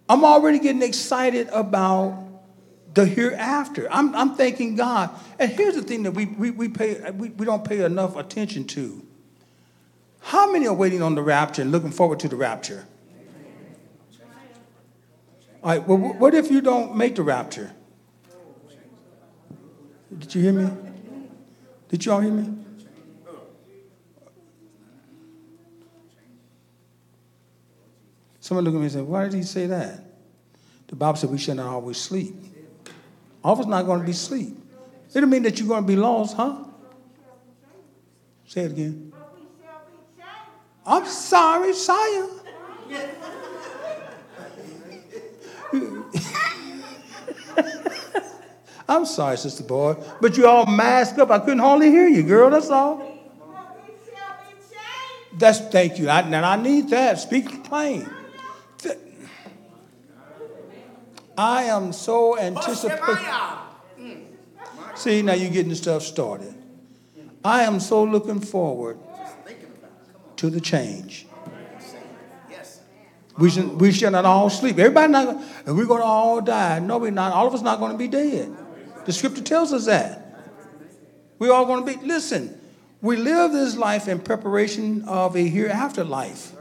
[0.09, 2.23] I'm already getting excited about
[2.95, 3.89] the hereafter.
[3.91, 5.11] I'm, I'm thanking God.
[5.39, 8.65] And here's the thing that we, we, we, pay, we, we don't pay enough attention
[8.69, 9.05] to.
[10.21, 12.87] How many are waiting on the rapture and looking forward to the rapture?
[15.63, 17.73] All right, well, what if you don't make the rapture?
[20.19, 20.71] Did you hear me?
[21.89, 22.59] Did you all hear me?
[28.41, 30.05] Someone looked at me and said, Why did he say that?
[30.89, 32.35] The Bible said we should not always sleep.
[33.45, 34.57] Of us not going to be asleep.
[35.15, 36.65] It don't mean that you're going to be lost, huh?
[38.47, 39.13] Say it again.
[40.87, 42.29] I'm sorry, sire.
[48.89, 51.31] I'm sorry, Sister Boy, but you all masked up.
[51.31, 52.51] I couldn't hardly hear you, girl.
[52.51, 53.15] That's all.
[55.37, 56.09] That's thank you.
[56.09, 57.19] I, and I need that.
[57.19, 58.09] Speak plain.
[61.37, 63.17] I am so anticipating.
[63.99, 64.25] Mm.
[64.95, 66.55] See, now you're getting the stuff started.
[67.45, 68.99] I am so looking forward
[70.37, 71.27] to the change.
[73.37, 74.79] We should, we should not all sleep.
[74.79, 76.79] Everybody not, and we're going to all die.
[76.79, 77.33] No, we're not.
[77.33, 78.55] All of us not going to be dead.
[79.07, 80.21] The scripture tells us that.
[81.39, 82.59] We're all going to be, listen,
[83.01, 86.53] we live this life in preparation of a hereafter life.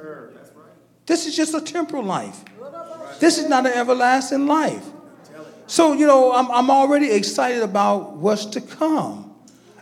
[1.06, 2.44] This is just a temporal life.
[3.20, 4.86] This is not an everlasting life.
[5.68, 9.34] So, you know, I'm, I'm already excited about what's to come.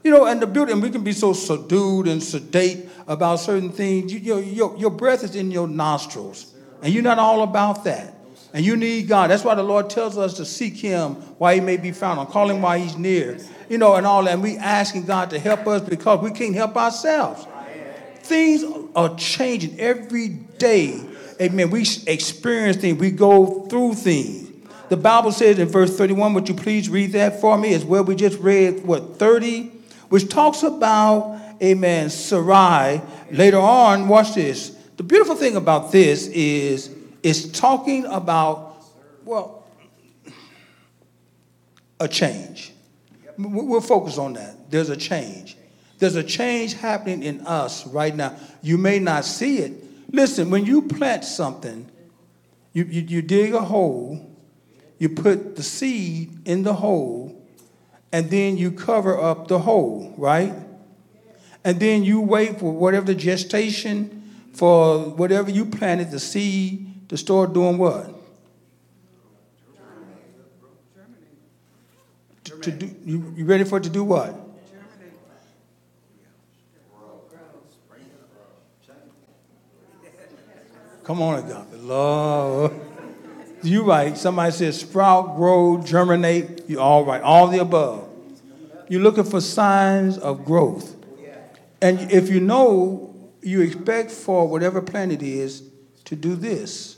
[0.03, 4.11] You know, and the and we can be so subdued and sedate about certain things.
[4.11, 8.15] You, your, your, your breath is in your nostrils, and you're not all about that.
[8.53, 9.29] And you need God.
[9.29, 12.27] That's why the Lord tells us to seek Him while He may be found, and
[12.27, 13.37] call Him while He's near.
[13.69, 14.33] You know, and all that.
[14.33, 17.45] And we asking God to help us because we can't help ourselves.
[18.23, 18.63] Things
[18.95, 20.99] are changing every day.
[21.41, 21.71] Amen.
[21.71, 22.99] We experience things.
[22.99, 24.49] We go through things.
[24.89, 27.73] The Bible says in verse 31, would you please read that for me?
[27.73, 29.71] As well, we just read, what, 30?
[30.09, 33.01] Which talks about, amen, Sarai.
[33.31, 34.69] Later on, watch this.
[34.97, 38.83] The beautiful thing about this is it's talking about,
[39.23, 39.65] well,
[41.99, 42.73] a change.
[43.37, 44.69] We'll focus on that.
[44.69, 45.57] There's a change.
[45.97, 48.35] There's a change happening in us right now.
[48.61, 49.85] You may not see it.
[50.11, 51.89] Listen, when you plant something,
[52.73, 54.29] you, you, you dig a hole,
[54.99, 57.41] you put the seed in the hole,
[58.11, 60.53] and then you cover up the hole, right?
[61.63, 64.21] And then you wait for whatever the gestation
[64.53, 68.13] for whatever you planted, the seed, to start doing what?
[72.43, 74.35] To, to do, you, you ready for it to do what?
[81.11, 81.83] Come on, agape.
[81.83, 82.73] Love.
[83.63, 84.17] You right.
[84.17, 86.69] Somebody says sprout, grow, germinate.
[86.69, 87.21] You all right.
[87.21, 88.07] All the above.
[88.87, 90.95] You're looking for signs of growth.
[91.81, 95.63] And if you know, you expect for whatever plant it is
[96.05, 96.95] to do this.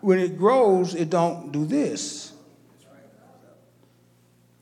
[0.00, 2.32] When it grows, it don't do this.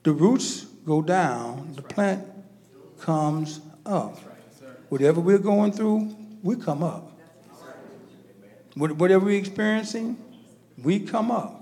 [0.02, 2.28] The roots go down, the plant
[3.00, 4.18] comes up.
[4.90, 7.11] Whatever we're going through, we come up.
[8.74, 10.16] Whatever we're experiencing,
[10.82, 11.58] We come up.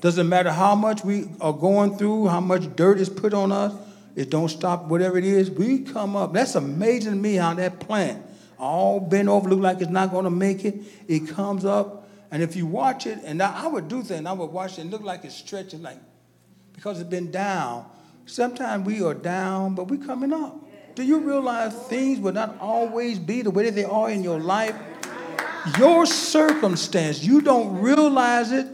[0.00, 3.74] Doesn't matter how much we are going through, how much dirt is put on us,
[4.16, 5.50] it don't stop whatever it is.
[5.50, 6.32] We come up.
[6.32, 8.22] That's amazing to me how that plant,
[8.58, 10.80] all bent over, look like it's not going to make it.
[11.06, 14.32] It comes up, and if you watch it, and I, I would do things, I
[14.32, 15.98] would watch it and look like it's stretching, like
[16.74, 17.86] because it's been down.
[18.26, 20.56] Sometimes we are down, but we coming up.
[20.94, 24.40] Do you realize things will not always be the way that they are in your
[24.40, 24.74] life?
[25.78, 28.66] Your circumstance, you don't realize it,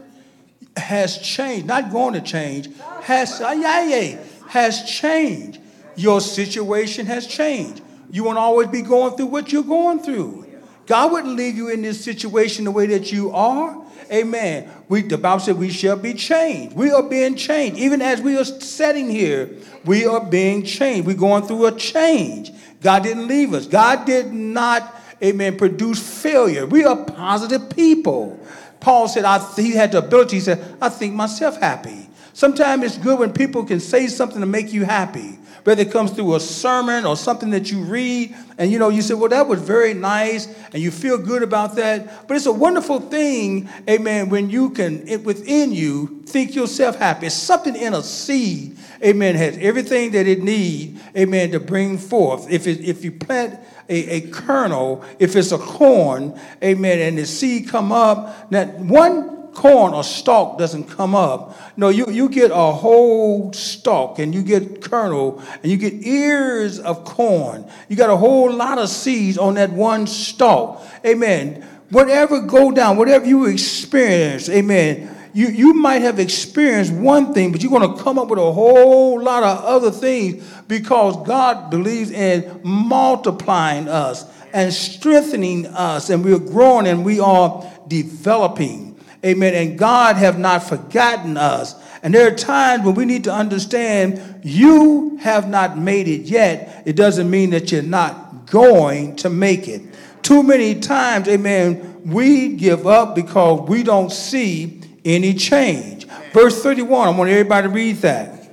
[0.75, 1.65] has changed.
[1.65, 2.69] Not going to change.
[3.01, 5.59] Has has changed.
[5.95, 7.81] Your situation has changed.
[8.11, 10.45] You won't always be going through what you're going through.
[10.85, 13.83] God wouldn't leave you in this situation the way that you are.
[14.09, 14.69] Amen.
[14.87, 16.75] We, the Bible said we shall be changed.
[16.75, 17.77] We are being changed.
[17.77, 19.49] Even as we are sitting here,
[19.83, 21.05] we are being changed.
[21.05, 22.51] We're going through a change.
[22.81, 23.67] God didn't leave us.
[23.67, 26.65] God did not, amen, produce failure.
[26.65, 28.39] We are positive people.
[28.79, 32.09] Paul said, I, he had the ability, he said, I think myself happy.
[32.33, 36.11] Sometimes it's good when people can say something to make you happy whether it comes
[36.11, 39.49] through a sermon or something that you read, and you know, you say, Well, that
[39.49, 42.25] was very nice, and you feel good about that.
[42.25, 47.25] But it's a wonderful thing, amen, when you can, it, within you, think yourself happy.
[47.25, 52.49] It's something in a seed, amen, has everything that it needs, amen, to bring forth.
[52.49, 53.59] If, it, if you plant
[53.89, 59.37] a, a kernel, if it's a corn, amen, and the seed come up, that one
[59.57, 61.57] corn or stalk doesn't come up.
[61.75, 66.79] No, you, you get a whole stalk and you get kernel and you get ears
[66.79, 67.65] of corn.
[67.89, 70.85] You got a whole lot of seeds on that one stalk.
[71.03, 71.67] Amen.
[71.89, 75.16] Whatever go down, whatever you experience, amen.
[75.33, 78.51] You, you might have experienced one thing, but you're going to come up with a
[78.51, 86.23] whole lot of other things because God believes in multiplying us and strengthening us, and
[86.23, 88.99] we're growing and we are developing.
[89.25, 89.53] Amen.
[89.53, 91.75] And God have not forgotten us.
[92.03, 96.83] And there are times when we need to understand you have not made it yet.
[96.85, 99.81] It doesn't mean that you're not going to make it.
[100.21, 104.76] Too many times, amen, we give up because we don't see
[105.07, 106.05] any change.
[106.33, 108.49] Verse 31, I want everybody to read that.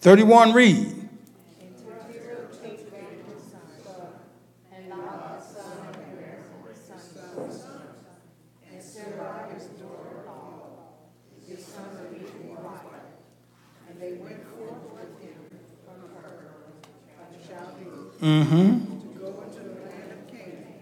[0.00, 0.94] 31, read.
[18.24, 19.12] Mm-hmm.
[19.12, 20.80] to go into the land of Canaan.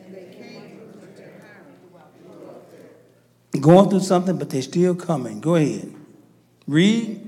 [0.00, 0.80] And they came
[1.14, 1.66] to Haran.
[3.60, 5.40] Going through something, but they're still coming.
[5.40, 5.94] Go ahead.
[6.66, 7.26] Read.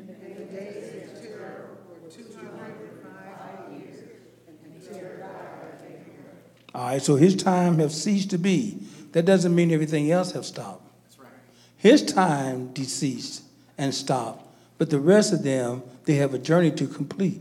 [6.75, 8.79] All right, so his time have ceased to be.
[9.11, 10.89] That doesn't mean everything else have stopped.
[11.19, 11.29] Right.
[11.77, 13.43] His time deceased
[13.77, 14.47] and stopped,
[14.79, 17.41] but the rest of them, they have a journey to complete.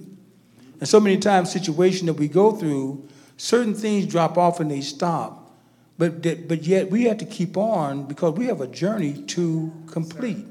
[0.79, 3.07] And so many times, situation that we go through,
[3.37, 5.46] certain things drop off and they stop.
[5.97, 10.45] But, but yet we have to keep on because we have a journey to complete.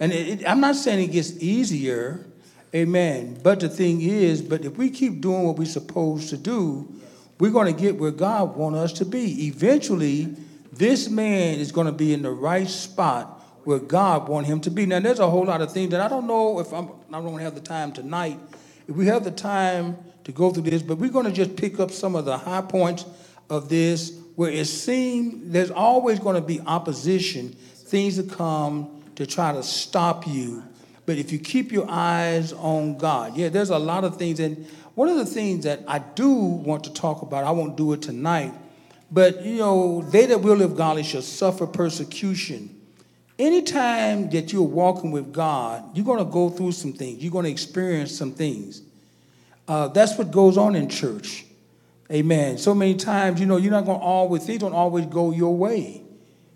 [0.00, 2.26] And it, it, I'm not saying it gets easier,
[2.74, 3.38] amen.
[3.42, 6.92] But the thing is, but if we keep doing what we're supposed to do,
[7.38, 9.46] we're going to get where God wants us to be.
[9.46, 10.34] Eventually,
[10.72, 14.70] this man is going to be in the right spot where God wants him to
[14.70, 14.86] be.
[14.86, 17.38] Now, there's a whole lot of things that I don't know if I'm, I don't
[17.38, 18.38] have the time tonight
[18.88, 21.80] if we have the time to go through this, but we're going to just pick
[21.80, 23.04] up some of the high points
[23.48, 29.26] of this where it seems there's always going to be opposition, things that come to
[29.26, 30.62] try to stop you.
[31.04, 34.40] But if you keep your eyes on God, yeah, there's a lot of things.
[34.40, 37.92] And one of the things that I do want to talk about, I won't do
[37.92, 38.52] it tonight,
[39.10, 42.78] but you know, they that will live godly shall suffer persecution.
[43.38, 47.22] Anytime that you're walking with God, you're going to go through some things.
[47.22, 48.82] You're going to experience some things.
[49.66, 51.44] Uh, that's what goes on in church.
[52.10, 52.58] Amen.
[52.58, 55.56] So many times, you know, you're not going to always, things don't always go your
[55.56, 56.02] way.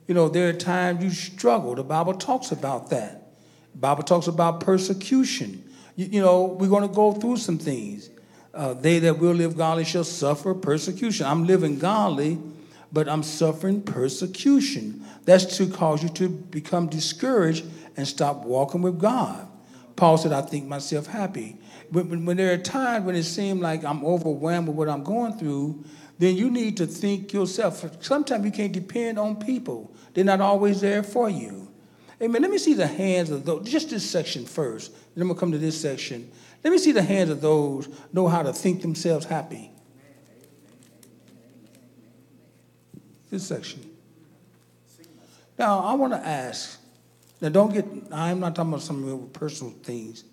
[0.07, 1.75] You know, there are times you struggle.
[1.75, 3.33] The Bible talks about that.
[3.73, 5.65] The Bible talks about persecution.
[5.97, 8.11] You, you know, we're going to go through some things.
[8.55, 11.27] Uh, they that will live godly shall suffer persecution.
[11.27, 12.39] I'm living godly,
[12.93, 15.05] but I'm suffering persecution.
[15.25, 17.65] That's to cause you to become discouraged
[17.97, 19.47] and stop walking with God.
[19.97, 21.59] Paul said, I think myself happy.
[21.91, 25.39] When, when there are times when it seems like I'm overwhelmed with what I'm going
[25.39, 25.85] through,
[26.19, 27.85] then you need to think yourself.
[28.03, 31.67] Sometimes you can't depend on people, they're not always there for you.
[32.23, 32.41] Amen.
[32.41, 34.91] Let me see the hands of those, just this section first.
[35.15, 36.31] Then to come to this section.
[36.65, 39.71] Let me see the hands of those know how to think themselves happy.
[43.31, 43.83] This section.
[45.59, 46.81] Now, I want to ask,
[47.41, 50.25] now don't get, I'm not talking about some real personal things,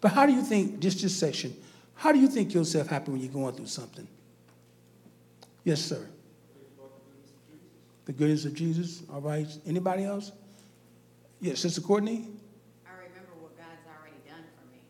[0.00, 1.54] but how do you think, just this section,
[1.94, 4.08] how do you think yourself happy when you're going through something?
[5.64, 6.06] Yes, sir.
[8.06, 9.46] The goodness of Jesus, all right.
[9.66, 10.32] Anybody else?
[11.40, 12.26] Yes, Sister Courtney?
[12.86, 14.80] I remember what God's already done for me.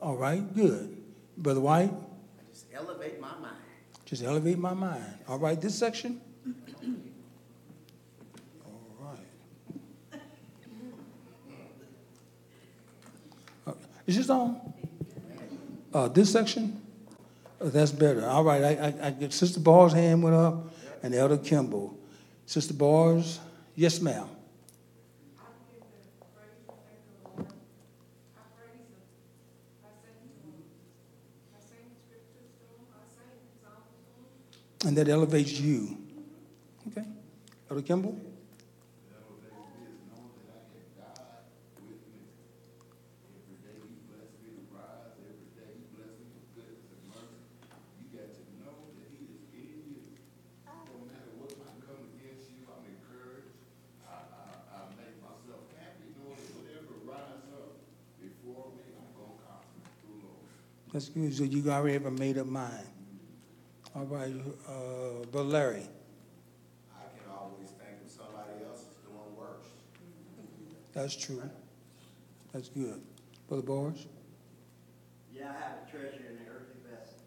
[0.00, 0.96] All right, good.
[1.38, 3.56] Brother White, I just elevate my mind.
[4.04, 5.04] just elevate my mind.
[5.26, 6.20] All right, this section?
[8.66, 10.20] All right.
[13.66, 13.72] Uh,
[14.10, 14.60] Is this on?
[15.94, 16.82] Uh, this section?
[17.60, 18.26] Uh, that's better.
[18.26, 21.96] All right, I, I, I Sister Barr's hand went up and Elder Kimball.
[22.44, 23.38] Sister Bars,
[23.76, 24.26] yes, ma'am.
[34.86, 35.96] And that elevates you.
[36.88, 37.06] Okay.
[37.70, 38.18] Elder Kimball?
[39.12, 41.44] Elevate me is know that I have God
[41.84, 42.24] with me.
[43.28, 47.04] Every day he bless me to rise, every day he bless me with goodness and
[47.12, 47.44] mercy.
[48.00, 50.16] You got to know that he is in you.
[50.64, 53.52] No matter what might come against you, I'm encouraged.
[54.08, 57.84] I, I, I make myself happy knowing that whatever rise up
[58.16, 60.48] before me, I'm gonna conquer through Lord.
[60.92, 61.32] That's good.
[61.34, 62.86] So you already have a made up mind.
[63.94, 64.32] All right,
[64.68, 65.82] uh, Brother Larry.
[66.92, 69.66] I can always think of somebody else is doing worse.
[70.92, 71.42] That's true.
[72.52, 73.00] That's good.
[73.48, 74.06] Brother Boris?
[75.32, 77.18] Yeah, I have a treasure in the earthly vessel.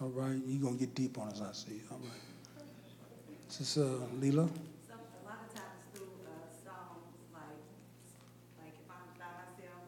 [0.00, 1.80] All right, you're going to get deep on us, I see.
[1.90, 2.66] All right.
[3.48, 3.86] Sister
[4.18, 4.50] Leela?
[4.82, 7.62] Some, a lot of times through, uh, songs, like,
[8.58, 9.86] like if I'm by myself,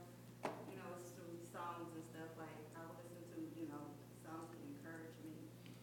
[0.70, 3.82] you know, it's through songs and stuff, like, I will listen to, you know,
[4.22, 5.34] songs that encourage me,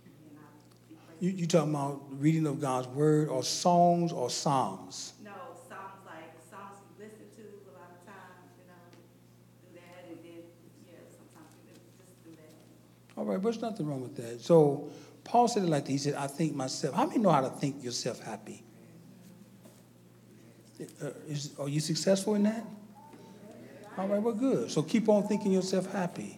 [0.08, 0.48] and I
[0.88, 5.14] be You, you talking about reading of God's word or songs or psalms?
[5.24, 5.32] No,
[5.70, 8.76] songs like, songs you listen to a lot of times, you know,
[9.64, 10.44] do that, and then,
[10.86, 13.18] yeah, sometimes you just do that.
[13.18, 14.42] All right, but there's nothing wrong with that.
[14.42, 14.90] So
[15.24, 15.92] Paul said it like this.
[15.92, 16.94] He said, I think myself.
[16.94, 18.62] How many know how to think yourself happy?
[21.02, 22.66] Uh, is, are you successful in that?
[23.98, 24.70] All right, well, good.
[24.70, 26.38] So keep on thinking yourself happy.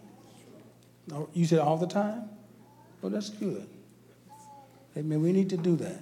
[1.34, 2.30] You said all the time?
[3.02, 3.68] Well, that's good.
[4.98, 5.22] Amen.
[5.22, 6.02] We need to do that.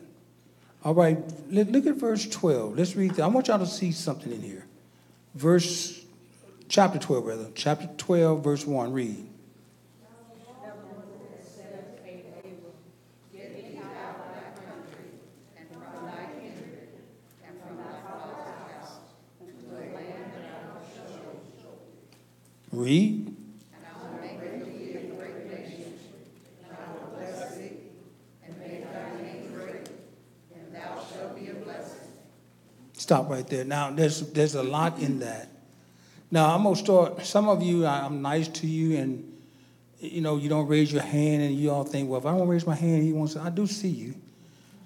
[0.84, 1.18] All right,
[1.50, 2.78] look, look at verse 12.
[2.78, 3.24] Let's read that.
[3.24, 4.66] I want y'all to see something in here.
[5.34, 6.04] Verse,
[6.68, 7.48] chapter 12, rather.
[7.56, 8.92] Chapter 12, verse 1.
[8.92, 9.30] Read.
[22.72, 23.34] Read.
[32.94, 33.66] Stop right there.
[33.66, 35.50] Now, there's, there's a lot in that.
[36.32, 37.26] Now, I'm going to start.
[37.26, 39.30] Some of you, I'm nice to you, and
[40.00, 42.48] you know, you don't raise your hand, and you all think, well, if I don't
[42.48, 43.42] raise my hand, he wants to.
[43.42, 44.16] I do see you.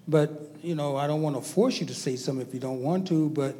[0.07, 2.81] But, you know, I don't want to force you to say something if you don't
[2.81, 3.55] want to, but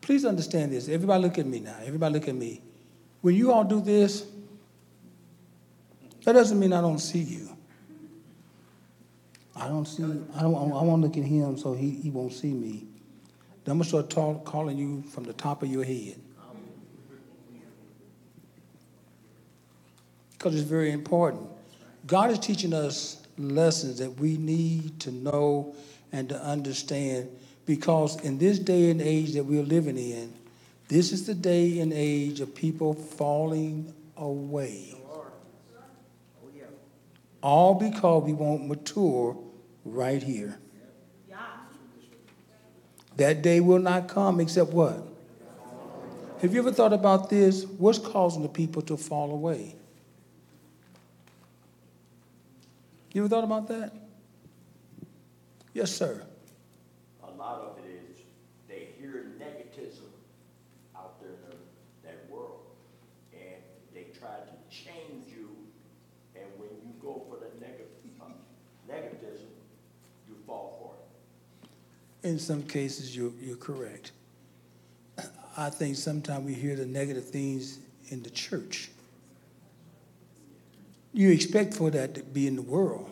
[0.00, 0.88] please understand this.
[0.88, 1.76] Everybody look at me now.
[1.84, 2.60] Everybody look at me.
[3.20, 4.26] When you all do this,
[6.24, 7.48] that doesn't mean I don't see you.
[9.56, 12.32] I don't see, I don't, I want to look at him so he, he won't
[12.32, 12.86] see me.
[13.66, 16.20] I'm going to start calling you from the top of your head.
[20.32, 21.48] Because it's very important.
[22.06, 25.74] God is teaching us lessons that we need to know
[26.12, 27.30] and to understand
[27.66, 30.32] because in this day and age that we're living in,
[30.88, 34.94] this is the day and age of people falling away.
[37.42, 39.36] All because we won't mature
[39.84, 40.58] right here.
[43.16, 45.06] That day will not come except what?
[46.40, 47.64] Have you ever thought about this?
[47.64, 49.76] What's causing the people to fall away?
[53.12, 53.92] You ever thought about that?
[55.72, 56.24] Yes, sir.
[57.22, 58.18] A lot of it is
[58.68, 60.10] they hear negativism
[60.96, 62.60] out there in the- that world,
[63.32, 63.62] and
[63.94, 65.48] they try to change you,
[66.34, 67.88] and when you go for the negative,
[68.20, 68.24] uh,
[68.88, 69.50] negativism,
[70.28, 71.68] you fall for it.
[72.24, 74.12] In some cases, you're, you're correct.
[75.56, 78.88] I think sometimes we hear the negative things in the church.
[81.12, 83.08] You expect for that to be in the world,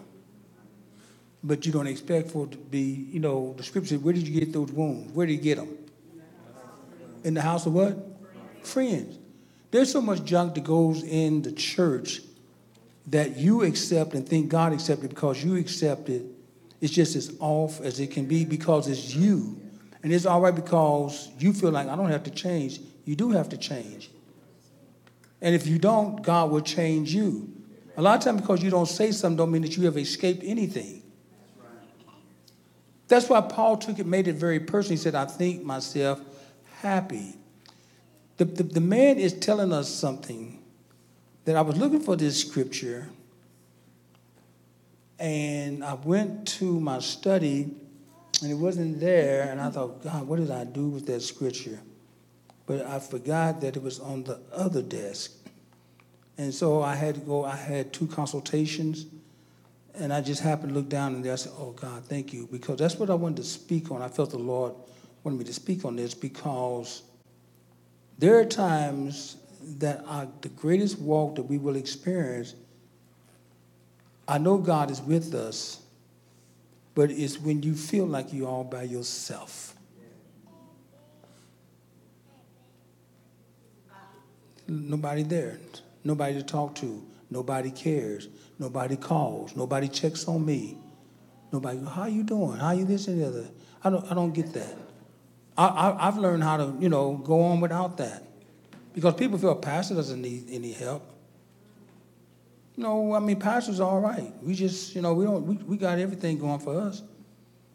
[1.45, 4.41] but you don't expect for it to be, you know, the scripture, where did you
[4.41, 5.13] get those wounds?
[5.13, 5.77] Where did you get them?
[7.23, 7.97] In the house of what?
[8.63, 9.19] Friends.
[9.71, 12.23] There's so much junk that goes in the church
[13.09, 16.25] that you accept and think God accepted because you accept it
[16.83, 19.59] It's just as off as it can be because it's you.
[20.03, 22.81] And it's all right because you feel like I don't have to change.
[23.05, 24.11] You do have to change.
[25.41, 27.51] And if you don't, God will change you.
[27.97, 30.43] A lot of times because you don't say something don't mean that you have escaped
[30.45, 31.03] anything.
[33.07, 34.97] That's why Paul took it, made it very personal.
[34.97, 36.21] He said, I think myself
[36.81, 37.37] happy.
[38.39, 40.61] The, the, the man is telling us something
[41.45, 43.09] that I was looking for this scripture,
[45.23, 47.73] and I went to my study,
[48.43, 51.79] and it wasn't there, and I thought, God, what did I do with that scripture?
[52.67, 55.31] But I forgot that it was on the other desk.
[56.39, 59.07] And so I had to go, I had two consultations,
[59.95, 62.49] and I just happened to look down and there I said, Oh God, thank you.
[62.51, 64.03] Because that's what I wanted to speak on.
[64.03, 64.75] I felt the Lord
[65.23, 67.03] wanted me to speak on this because
[68.19, 69.37] there are times
[69.79, 72.55] that our, the greatest walk that we will experience,
[74.27, 75.81] I know God is with us,
[76.95, 79.75] but it's when you feel like you're all by yourself.
[84.69, 85.59] Nobody there,
[86.05, 90.79] nobody to talk to, nobody cares, nobody calls, nobody checks on me.
[91.53, 92.59] Nobody, how you doing?
[92.59, 93.49] How you this and the other?
[93.85, 94.75] I don't, I don't get that.
[95.57, 98.23] I, I, I've learned how to, you know, go on without that.
[98.95, 101.03] Because people feel a pastor doesn't need any help.
[102.83, 104.35] No, I mean, pastor's all right.
[104.43, 107.01] We just, you know, we don't, we, we got everything going for us.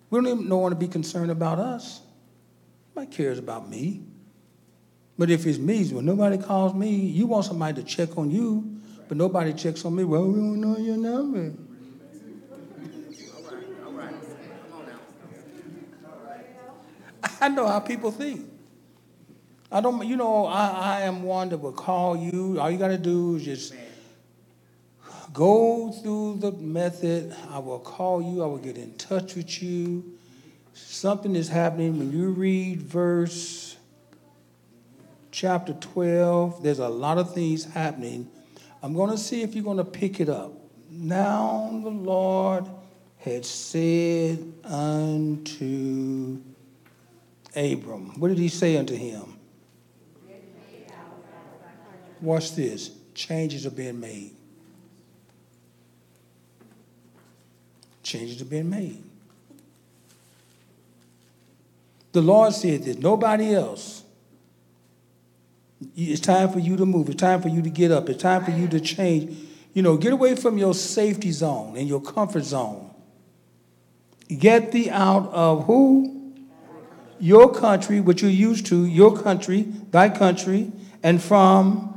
[0.10, 2.01] We don't even know want to be concerned about us.
[2.93, 4.03] Nobody cares about me.
[5.18, 8.82] But if it's me, when nobody calls me, you want somebody to check on you,
[9.08, 10.03] but nobody checks on me.
[10.03, 11.53] Well, we don't know your number.
[17.39, 18.45] I know how people think.
[19.72, 22.60] I don't, you know, I, I am one that will call you.
[22.60, 23.74] All you got to do is just
[25.38, 27.33] go through the method.
[27.51, 28.41] I will call you.
[28.41, 30.03] I will get in touch with you.
[30.73, 33.77] Something is happening when you read verse
[35.29, 36.63] chapter 12.
[36.63, 38.27] There's a lot of things happening.
[38.81, 40.53] I'm going to see if you're going to pick it up.
[40.89, 42.65] Now the Lord
[43.19, 46.41] had said unto
[47.55, 49.38] Abram, what did he say unto him?
[52.21, 52.89] Watch this.
[53.13, 54.36] Changes are being made.
[58.08, 59.03] Changes have been made.
[62.14, 64.05] The Lord said this, nobody else.
[65.97, 67.10] It's time for you to move.
[67.10, 68.08] It's time for you to get up.
[68.08, 69.38] It's time for you to change.
[69.74, 72.89] You know, get away from your safety zone and your comfort zone.
[74.30, 76.34] Get thee out of who?
[77.20, 80.72] Your country, what you're used to, your country, thy country,
[81.03, 81.93] and from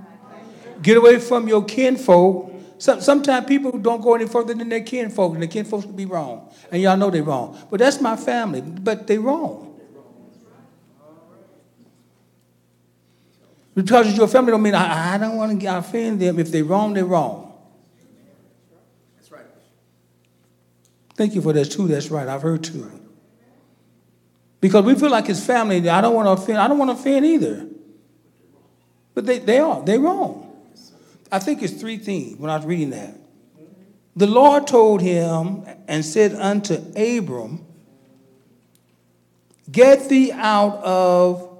[0.83, 2.49] Get away from your kinfolk.
[2.81, 6.07] Some, sometimes people don't go any further than their kinfolk, and their kinfolk can be
[6.07, 6.51] wrong.
[6.72, 7.59] And y'all know they're wrong.
[7.70, 9.78] But that's my family, but they're wrong.
[13.74, 16.39] Because it's your family don't mean I, I don't want to offend them.
[16.39, 17.53] If they're wrong, they're wrong.
[19.16, 19.45] That's right.
[21.16, 21.87] Thank you for that too.
[21.87, 22.26] That's right.
[22.26, 22.91] I've heard too.
[24.59, 25.87] Because we feel like it's family.
[25.87, 26.59] I don't want to offend.
[26.59, 27.66] I don't want to offend either.
[29.14, 29.83] But they, they are.
[29.83, 30.49] They're wrong.
[31.33, 33.14] I think it's three things when I was reading that.
[34.16, 37.64] The Lord told him and said unto Abram,
[39.70, 41.59] Get thee out of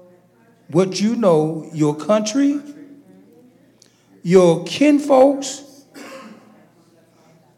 [0.67, 2.59] what you know, your country,
[4.21, 5.85] your kinfolks,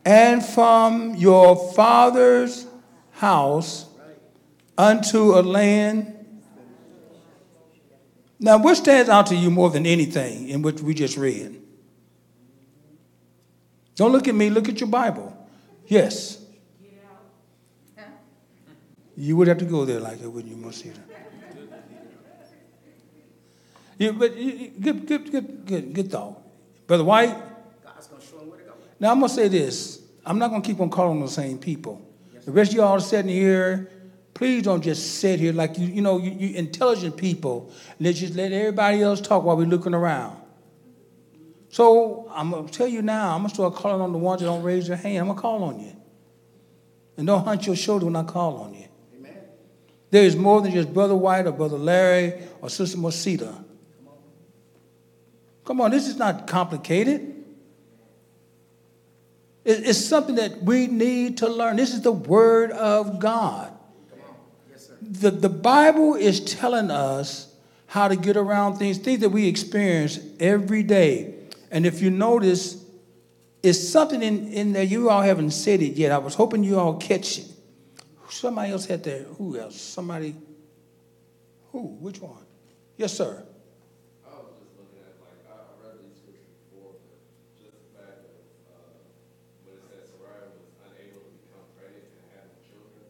[0.06, 2.68] and from your father's
[3.12, 3.88] house
[4.78, 6.10] unto a land.
[8.40, 11.63] Now, what stands out to you more than anything in what we just read?
[13.96, 15.36] Don't look at me, look at your Bible.
[15.88, 16.40] Yes.
[19.16, 20.98] You would have to go there like that, wouldn't you, Monsita?
[24.00, 26.42] Yeah, but you- good, good, good, good, good thought.
[26.88, 27.36] Brother White,
[27.84, 28.74] God's gonna show him where to go.
[29.00, 30.02] now I'm gonna say this.
[30.26, 32.02] I'm not gonna keep on calling the same people.
[32.46, 33.90] The rest of y'all sitting here,
[34.34, 37.72] please don't just sit here like you, you know, you, you intelligent people.
[38.00, 40.38] Let's just let everybody else talk while we're looking around.
[41.74, 44.62] So I'm gonna tell you now, I'm gonna start calling on the ones that don't
[44.62, 45.18] raise their hand.
[45.18, 45.96] I'm gonna call on you.
[47.18, 48.86] And don't hunch your shoulder when I call on you.
[49.18, 49.38] Amen.
[50.12, 53.56] There is more than just Brother White or Brother Larry or Sister Mosita.
[55.66, 57.44] Come on, this is not complicated.
[59.66, 61.78] It's something that we need to learn.
[61.78, 63.74] This is the Word of God.
[64.12, 64.36] Come on.
[64.70, 64.98] Yes, sir.
[65.02, 67.52] The, the Bible is telling us
[67.88, 71.40] how to get around things, things that we experience every day.
[71.74, 72.86] And if you notice,
[73.64, 76.12] it's something in, in there, you all haven't said it yet.
[76.12, 77.48] I was hoping you all catch it.
[78.30, 79.82] Somebody else had their, who else?
[79.82, 80.36] Somebody,
[81.72, 81.80] who?
[82.00, 82.46] Which one?
[82.96, 83.44] Yes, sir.
[84.24, 87.18] I was just looking at, like, I, I read these scriptures before, but
[87.58, 88.38] just the fact of,
[88.70, 88.94] uh,
[89.66, 93.06] when it says Sarai was unable to become pregnant and have no children,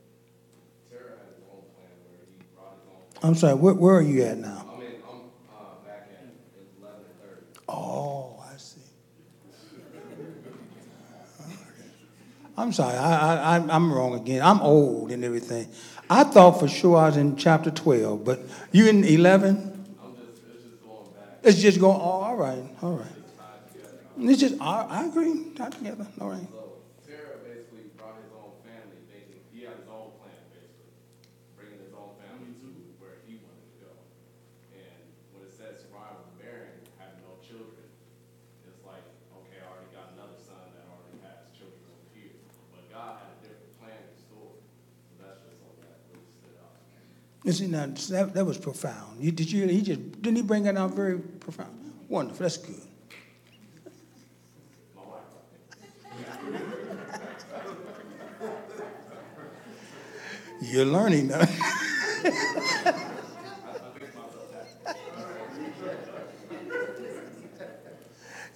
[0.88, 3.28] Terah had his own plan where he brought his own.
[3.28, 4.72] I'm sorry, where, where are you at now?
[4.72, 6.32] I mean, I'm, uh, back at
[6.80, 7.44] eleven thirty.
[7.68, 8.88] Oh, I see.
[12.58, 14.42] I'm sorry, I, I, I'm- wrong again.
[14.42, 15.68] I'm old and everything.
[16.10, 18.40] I thought for sure I was in chapter 12, but
[18.72, 19.58] you in 11?
[20.04, 20.42] I'm just,
[21.44, 23.08] it's just going oh, all right, all right.
[24.20, 26.46] It's just, I, I agree, tied together, all right.
[26.54, 26.78] So
[27.10, 30.94] Terah basically brought his own family, thinking, he had his own plan, basically,
[31.58, 32.70] bringing his own family to
[33.02, 33.92] where he wanted to go.
[34.78, 35.02] And
[35.34, 37.90] when it says Sarai was barren, having no children,
[38.70, 39.02] it's like,
[39.34, 42.38] okay, I already got another son that already has children over here.
[42.70, 46.54] But God had a different plan in store, so that's just something that really stood
[46.62, 46.78] out.
[47.44, 49.22] You see, now, that, that was profound.
[49.22, 51.78] You, did you, he just, didn't he bring that out very profound?
[52.08, 52.76] Wonderful, that's good.
[60.62, 61.46] You're learning now.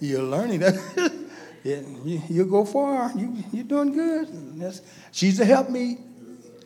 [0.00, 0.74] You're learning that.
[1.64, 3.12] yeah, you, you go far.
[3.16, 4.58] You, you're doing good.
[4.58, 4.80] That's,
[5.12, 5.98] she's to help me.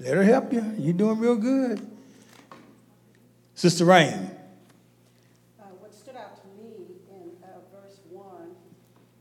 [0.01, 0.75] Let her help you.
[0.79, 1.92] You're doing real good.
[3.63, 4.29] Sister Rain.
[5.61, 8.57] Uh, what stood out to me in uh, verse one,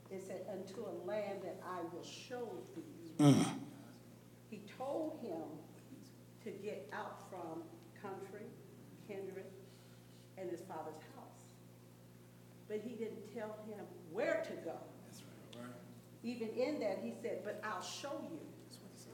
[0.10, 3.24] it said, unto a land that I will show thee.
[3.24, 3.46] Mm.
[4.50, 5.44] He told him
[6.44, 7.62] to get out from
[8.02, 8.48] country,
[9.08, 9.46] kindred,
[10.40, 11.46] and his father's house.
[12.68, 14.78] But he didn't tell him where to go.
[16.24, 18.40] Even in that, he said, but I'll show you.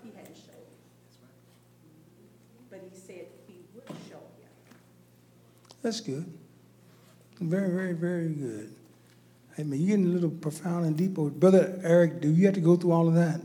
[0.03, 1.27] He hadn't showed him.
[2.69, 4.47] But he said he would show him.
[5.81, 6.25] That's good.
[7.39, 8.73] Very, very, very good.
[9.55, 11.13] Hey, man, you're getting a little profound and deep.
[11.13, 13.41] Brother Eric, do you have to go through all of that?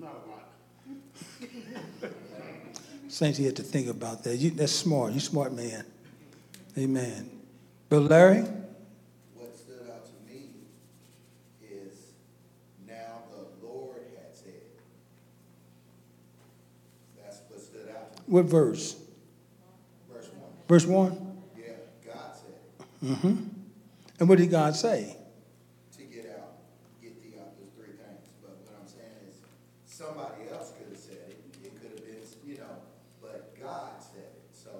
[0.00, 2.12] Not a lot.
[3.08, 4.36] Saints, you have to think about that.
[4.36, 5.10] You, that's smart.
[5.12, 5.84] You're a smart man.
[6.76, 7.30] Amen.
[7.88, 8.42] Brother Larry?
[9.34, 10.50] What stood out to me
[11.62, 12.12] is
[12.86, 14.52] now the Lord had said.
[17.16, 18.26] That's what stood out to me.
[18.28, 18.96] What verse?
[20.68, 21.40] Verse one.
[21.56, 21.72] Yeah,
[22.06, 22.54] God said
[23.00, 23.06] it.
[23.06, 23.36] Mm-hmm.
[24.20, 25.16] And what did God say?
[25.98, 26.62] to get out,
[27.02, 28.28] get thee out those three things.
[28.42, 29.40] But what I'm saying is,
[29.84, 32.78] somebody else could have said it, it could have been, you know,
[33.20, 34.44] but God said it.
[34.52, 34.70] So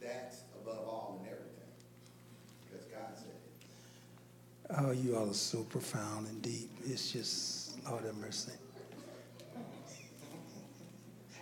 [0.00, 1.72] that's above all and everything,
[2.64, 4.76] because God said it.
[4.78, 6.70] Oh, you all are so profound and deep.
[6.86, 8.52] It's just, Lord have mercy.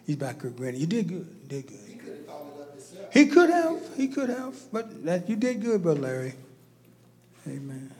[0.07, 0.81] He's back here grinning.
[0.81, 1.29] You did good.
[1.43, 1.85] You did good.
[3.13, 3.81] He could have.
[3.97, 4.55] He could have.
[4.73, 6.35] But that you did good, Brother Larry.
[7.47, 7.93] Amen.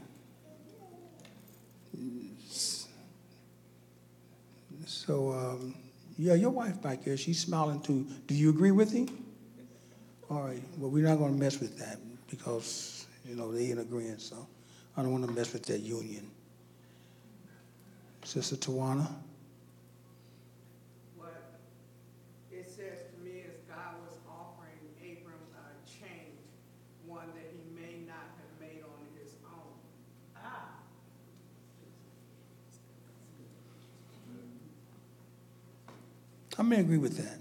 [4.87, 5.75] So, um,
[6.19, 8.07] yeah, your wife back there, she's smiling too.
[8.27, 9.09] Do you agree with him?
[10.31, 10.63] All right.
[10.77, 14.19] Well, we're not going to mess with that because, you know, they ain't agreeing.
[14.19, 14.47] So
[14.97, 16.31] I don't want to mess with that union.
[18.25, 19.09] Sister Tawana?
[21.17, 21.55] What
[22.51, 26.37] it says to me is God was offering Abram a change,
[27.07, 29.73] one that he may not have made on his own.
[30.37, 30.69] Ah.
[36.59, 37.39] I may agree with that.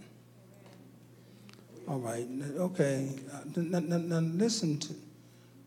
[1.87, 3.09] All right, okay.
[3.55, 4.93] Now, now- now listen to,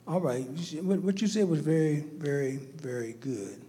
[0.07, 0.45] all right,
[0.83, 3.61] what what you said was very, very, very good.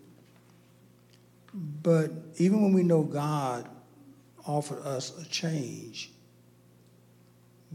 [1.54, 3.68] But even when we know God
[4.46, 6.12] offered us a change,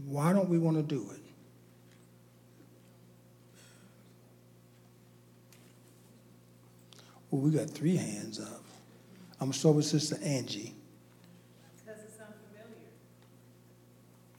[0.05, 1.21] why don't we want to do it?
[7.31, 8.63] Well, we got three hands up.
[9.39, 10.73] I'm going to start with Sister Angie.
[11.85, 12.93] Because it's unfamiliar.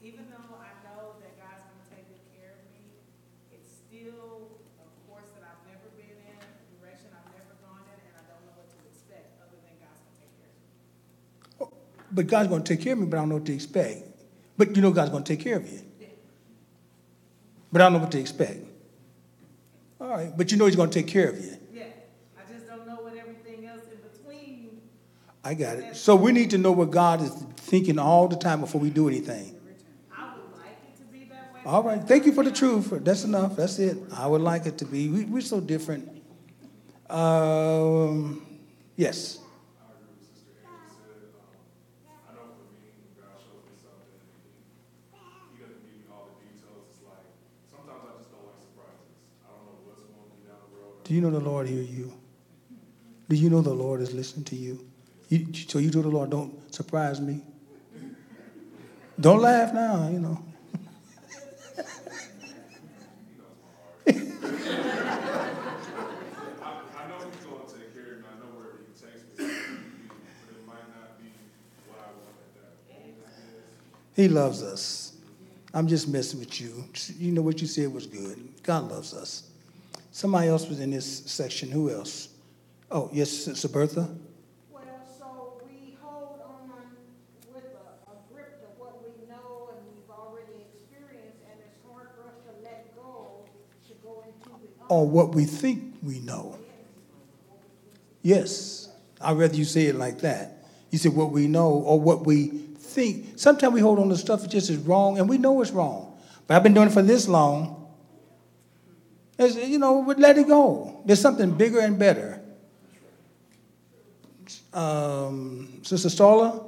[0.01, 2.83] Even though I know that God's gonna take good care of me,
[3.53, 7.99] it's still a course that I've never been in, a direction I've never gone in,
[8.09, 11.98] and I don't know what to expect, other than God's gonna take care of me.
[12.11, 14.03] But God's going to take care of me, but I don't know what to expect.
[14.57, 15.81] But you know God's going to take care of you.
[17.71, 18.65] But I don't know what to expect.
[20.01, 21.55] All right, but you know He's going to take care of you.
[21.73, 21.83] Yeah,
[22.37, 24.81] I just don't know what everything else in between,
[25.43, 25.95] I got it.
[25.95, 29.07] So we need to know what God is thinking all the time before we do
[29.07, 29.55] anything.
[30.11, 31.61] I would like it to be that way.
[31.65, 32.89] All right, thank you for the truth.
[33.03, 33.55] That's enough.
[33.55, 33.97] That's it.
[34.13, 35.09] I would like it to be.
[35.09, 36.09] We, we're so different.
[37.09, 38.45] Um,
[38.95, 39.39] yes.
[39.79, 41.33] I agree with Sister Angie said,
[42.29, 42.53] um,
[51.09, 52.13] Do you know the Lord hear you?
[53.29, 54.85] Do you know the Lord is listening to you?
[55.29, 57.41] you so you told the Lord, don't surprise me.
[59.19, 60.39] Don't laugh now, you know.
[74.15, 75.13] He loves us.
[75.73, 76.85] I'm just messing with you.
[77.17, 78.47] You know what you said was good.
[78.61, 79.48] God loves us.
[80.11, 81.69] Somebody else was in this section.
[81.71, 82.29] Who else?
[82.91, 84.09] Oh, yes, Sister Bertha?
[84.71, 84.83] Well,
[85.17, 86.71] so we hold on
[87.53, 92.07] with a, a grip to what we know and we've already experienced, and it's hard
[92.15, 93.45] for us to let go,
[93.87, 94.85] to go into the.
[94.87, 96.57] Or what we think we know.
[98.21, 98.89] Yes.
[99.21, 100.65] I'd rather you say it like that.
[100.91, 103.37] You said what we know or what we think.
[103.37, 106.17] Sometimes we hold on to stuff that just is wrong and we know it's wrong.
[106.47, 107.78] But I've been doing it for this long.
[109.39, 111.01] It's, you know, but let it go.
[111.05, 112.41] There's something bigger and better.
[114.73, 116.61] Um, Sister Starla?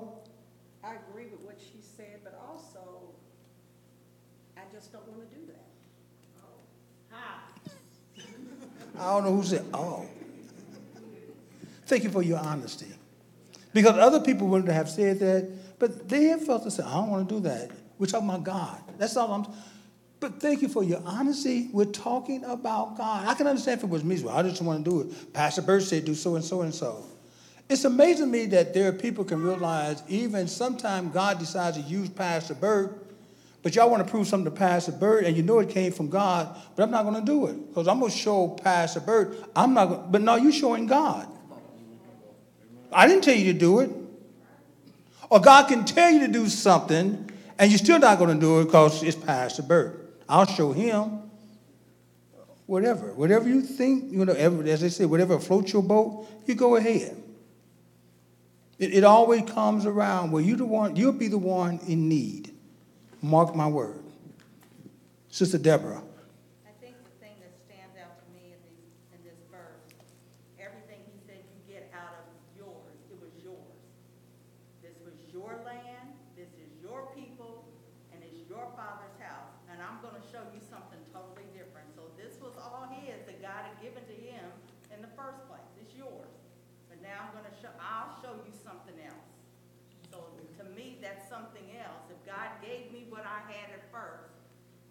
[0.81, 2.79] I agree with what she said, but also,
[4.55, 5.67] I just don't want to do that.
[6.41, 7.27] Oh.
[8.97, 10.05] I don't know who said, oh.
[11.85, 12.87] Thank you for your honesty.
[13.73, 17.09] Because other people wouldn't have said that, but they have felt to say, I don't
[17.09, 17.69] want to do that.
[17.99, 18.81] We're talking about God.
[18.97, 19.45] That's all I'm.
[20.21, 21.69] But thank you for your honesty.
[21.73, 23.27] We're talking about God.
[23.27, 24.21] I can understand if it was me.
[24.21, 25.33] Well, I just want to do it.
[25.33, 27.03] Pastor Bird said do so and so and so.
[27.67, 31.83] It's amazing to me that there are people can realize even sometimes God decides to
[31.83, 32.99] use Pastor Bird,
[33.63, 36.07] but y'all want to prove something to Pastor Bird, and you know it came from
[36.07, 39.43] God, but I'm not going to do it because I'm going to show Pastor Bird.
[39.55, 39.85] I'm not.
[39.85, 41.27] Gonna, but no, you're showing God.
[42.93, 43.89] I didn't tell you to do it.
[45.31, 48.59] Or God can tell you to do something, and you're still not going to do
[48.59, 50.00] it because it's Pastor Bird.
[50.31, 51.19] I'll show him.
[52.65, 56.77] Whatever, whatever you think, you know, as they say, whatever floats your boat, you go
[56.77, 57.21] ahead.
[58.79, 62.55] It, it always comes around where you the one, you'll be the one in need.
[63.21, 63.99] Mark my word.
[65.27, 66.01] Sister Deborah.
[66.63, 69.83] I think the thing that stands out to me in these, in this verse,
[70.55, 72.25] everything he said you get out of
[72.55, 73.83] yours, it was yours.
[74.81, 77.67] This was your land, this is your people,
[78.15, 79.51] and it's your father's house.
[79.71, 81.87] And I'm gonna show you something totally different.
[81.95, 84.43] So this was all his that God had given to him
[84.91, 85.63] in the first place.
[85.79, 86.35] It's yours.
[86.91, 89.31] But now I'm gonna show, I'll show you something else.
[90.11, 90.27] So
[90.59, 92.03] to me, that's something else.
[92.11, 94.35] If God gave me what I had at first,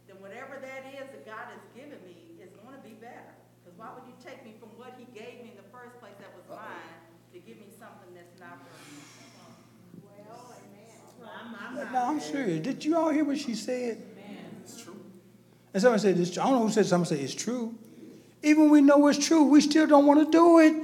[0.09, 3.36] then whatever that is that God has given me is gonna be better.
[3.61, 6.16] Because why would you take me from what he gave me in the first place
[6.24, 6.97] that was mine
[7.36, 8.97] to give me something that's not for me?
[10.09, 10.97] Well, amen.
[11.20, 11.53] I'm,
[11.84, 12.07] I'm No.
[12.07, 12.61] I'm serious.
[12.61, 14.01] Did you all hear what she said?
[14.62, 14.96] It's true.
[15.74, 17.74] And somebody said, it's, I don't know who said something said it's true.
[18.42, 20.74] Even when we know it's true, we still don't want to do it.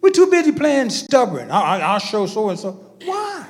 [0.00, 1.50] We're too busy playing stubborn.
[1.50, 2.72] I, I, I'll show so and so.
[3.04, 3.46] Why?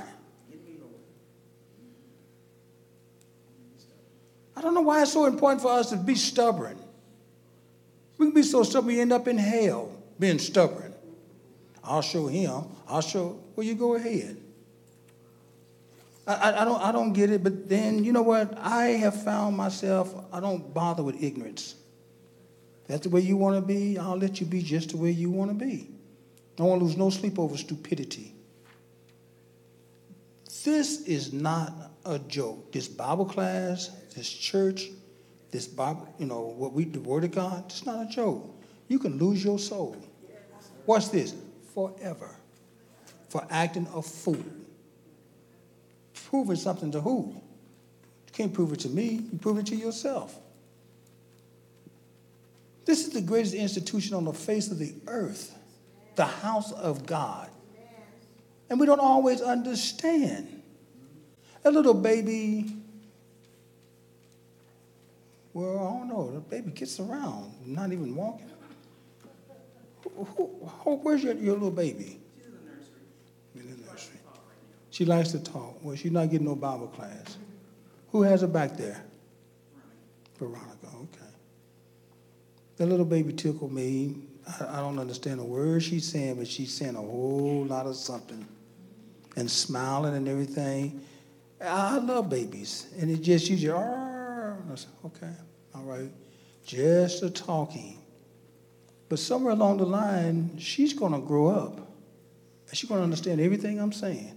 [4.57, 6.79] I don't know why it's so important for us to be stubborn.
[8.19, 10.95] We can be so stubborn we end up in hell being stubborn.
[11.85, 12.65] I'll show him.
[12.89, 13.39] I'll show.
[13.55, 14.39] Well, you go ahead.
[16.27, 18.59] I, I, don't, I don't get it, but then, you know what?
[18.59, 21.77] I have found myself, I don't bother with ignorance.
[22.83, 25.11] If that's the way you want to be, I'll let you be just the way
[25.11, 25.89] you want to be.
[25.89, 28.33] I don't want to lose no sleep over stupidity.
[30.65, 31.73] This is not
[32.05, 32.73] a joke.
[32.73, 34.89] This Bible class, this church,
[35.53, 38.51] this Bible, you know, what we, the Word of God, it's not a joke.
[38.89, 39.97] You can lose your soul.
[40.87, 41.35] Watch this
[41.73, 42.35] forever
[43.29, 44.43] for acting a fool.
[46.29, 47.37] Proving something to who?
[48.27, 50.37] You can't prove it to me, you prove it to yourself.
[52.85, 55.57] This is the greatest institution on the face of the earth,
[56.17, 57.49] the house of God.
[58.69, 60.63] And we don't always understand.
[61.65, 62.77] A little baby,
[65.53, 68.51] well, I don't know, the baby gets around, not even walking.
[70.03, 72.19] Who, who, where's your, your little baby?
[74.97, 75.05] The.
[75.05, 75.79] She likes to talk.
[75.83, 77.37] Well, she's not getting no Bible class.
[78.13, 79.05] Who has her back there?
[80.39, 81.33] Veronica, okay.
[82.77, 84.17] The little baby tickled me.
[84.61, 87.97] I, I don't understand a word she's saying, but she's saying a whole lot of
[87.97, 88.47] something
[89.37, 91.03] and smiling and everything.
[91.61, 92.87] I love babies.
[92.99, 95.33] And it just, said, okay,
[95.75, 96.11] all right.
[96.65, 97.99] Just a talking.
[99.09, 101.77] But somewhere along the line, she's going to grow up.
[101.77, 104.36] And she's going to understand everything I'm saying.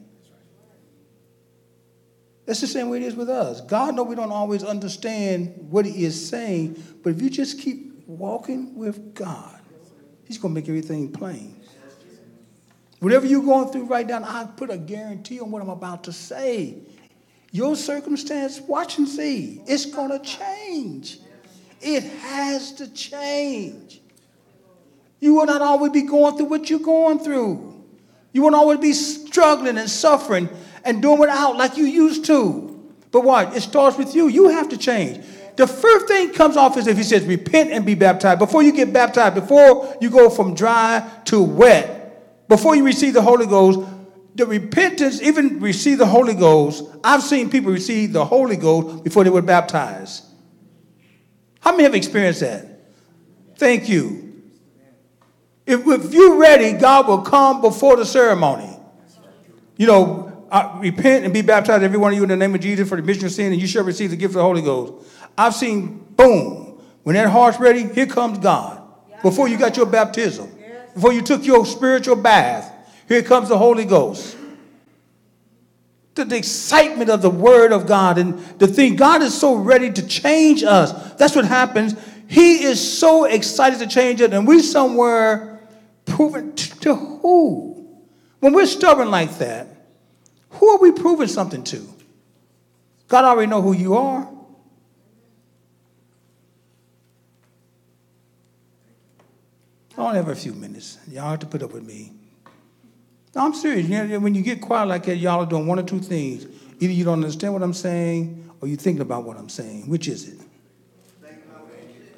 [2.50, 3.62] That's the same way it is with us.
[3.62, 8.08] God knows we don't always understand what He is saying, but if you just keep
[8.08, 9.62] walking with God,
[10.26, 11.62] He's going to make everything plain.
[13.02, 16.12] Whatever you're going through right now, I put a guarantee on what I'm about to
[16.12, 16.80] say.
[17.52, 19.62] Your circumstance, watch and see.
[19.68, 21.20] It's going to change.
[21.82, 24.02] It has to change.
[25.20, 27.86] You will not always be going through what you're going through.
[28.34, 30.50] You won't always be struggling and suffering
[30.84, 32.94] and doing without like you used to.
[33.12, 33.56] But what?
[33.56, 34.28] It starts with you.
[34.28, 35.26] You have to change.
[35.56, 38.40] The first thing comes off is if he says, repent and be baptized.
[38.40, 43.22] Before you get baptized, before you go from dry to wet, before you receive the
[43.22, 43.80] Holy Ghost,
[44.36, 49.26] the repentance, even receive the Holy Ghost, I've seen people receive the Holy Ghost before
[49.26, 50.24] they were baptized.
[51.60, 52.66] How many have experienced that?
[53.58, 54.42] Thank you.
[55.66, 58.78] If, if you're ready, God will come before the ceremony.
[59.76, 62.62] You know, uh, repent and be baptized, every one of you, in the name of
[62.62, 64.62] Jesus for the remission of sin, and you shall receive the gift of the Holy
[64.62, 65.08] Ghost.
[65.38, 68.82] I've seen, boom, when that heart's ready, here comes God.
[69.22, 70.50] Before you got your baptism,
[70.94, 72.72] before you took your spiritual bath,
[73.08, 74.38] here comes the Holy Ghost.
[76.16, 79.92] The, the excitement of the Word of God and the thing, God is so ready
[79.92, 81.14] to change us.
[81.14, 81.96] That's what happens.
[82.28, 85.60] He is so excited to change it, and we somewhere
[86.06, 87.88] proving to, to who?
[88.40, 89.68] When we're stubborn like that,
[90.52, 91.88] who are we proving something to?
[93.08, 94.28] God already know who you are.
[99.98, 100.98] I only have a few minutes.
[101.10, 102.14] Y'all have to put up with me.
[103.36, 103.88] No, I'm serious.
[103.88, 106.46] You know, when you get quiet like that, y'all are doing one or two things.
[106.80, 109.90] Either you don't understand what I'm saying, or you're thinking about what I'm saying.
[109.90, 110.40] Which is it?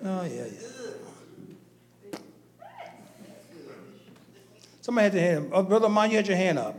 [0.04, 2.18] Oh, yeah, yeah.
[4.82, 5.60] Somebody had their hand up.
[5.60, 6.76] Oh, Brother Mon, you had your hand up.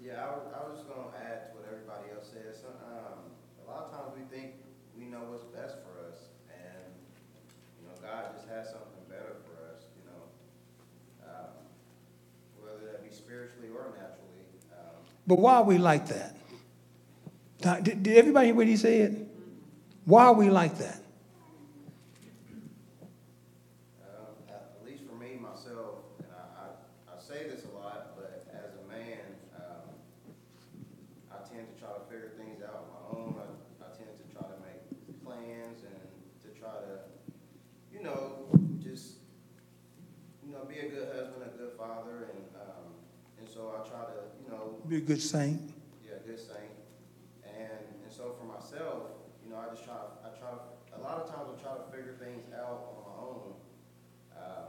[0.00, 2.56] Yeah, I was, I was just gonna add to what everybody else said.
[2.56, 3.28] Some, um,
[3.60, 4.56] a lot of times we think
[4.96, 6.96] we know what's best for us, and,
[7.76, 10.32] you know, God just has something better for us, you know.
[11.28, 11.52] Um,
[12.56, 16.36] whether that be spiritually or naturally, um, But why are we like that?
[17.64, 19.28] Now, Did, did everybody hear what he said?
[20.04, 20.98] Why are we like that?
[24.02, 28.46] At at least for me, myself, and I, I, I say this a lot, but
[28.52, 29.20] as a man,
[31.30, 33.34] I tend to try to figure things out on my own.
[33.38, 34.82] I, I tend to try to make
[35.24, 36.02] plans and
[36.42, 37.06] to try to,
[37.94, 38.50] you know,
[38.82, 39.22] just,
[40.44, 42.90] you know, be a good husband, a good father, and, um,
[43.38, 44.11] and so I try to,
[44.88, 45.62] Be a good saint.
[46.04, 46.74] yeah, good saint.
[47.46, 51.00] And, and so for myself, you know, I just try, to I try, to a
[51.00, 53.48] lot of times I try to figure things out on my own.
[54.36, 54.68] Um,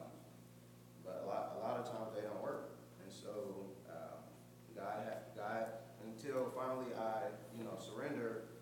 [1.04, 2.78] but a lot, a lot of times they don't work.
[3.02, 4.22] And so, um,
[4.78, 5.02] God,
[5.36, 5.66] God,
[6.06, 8.54] until finally I, you know, surrender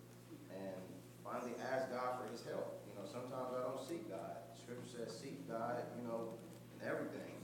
[0.50, 0.82] and
[1.22, 2.80] finally ask God for his help.
[2.88, 4.40] You know, sometimes I don't seek God.
[4.56, 6.40] Scripture says seek God, you know,
[6.80, 7.36] in everything.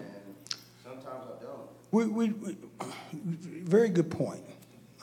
[0.00, 0.34] And
[0.82, 1.75] sometimes I don't.
[1.96, 2.56] We, we, we,
[3.14, 4.42] very good point.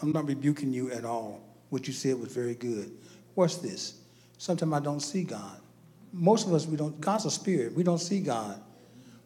[0.04, 1.42] I'm not rebuking you at all.
[1.72, 2.92] What you said was very good.
[3.34, 3.96] Watch this.
[4.38, 5.60] Sometimes I don't see God.
[6.12, 7.02] Most of us, we don't.
[7.02, 7.74] God's a spirit.
[7.74, 8.62] We don't see God,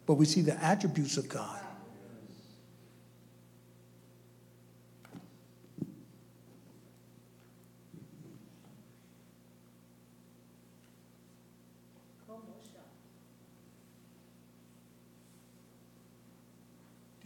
[0.06, 1.60] but we see the attributes of God.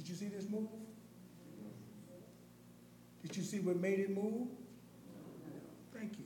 [0.03, 0.67] Did you see this move?
[3.23, 4.49] Did you see what made it move?
[5.95, 6.25] Thank you.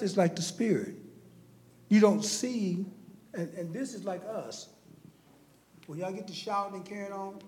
[0.00, 0.94] The is like the spirit.
[1.88, 2.86] You don't see,
[3.34, 4.70] and, and this is like us.
[5.86, 7.38] When y'all get to shouting and carrying on,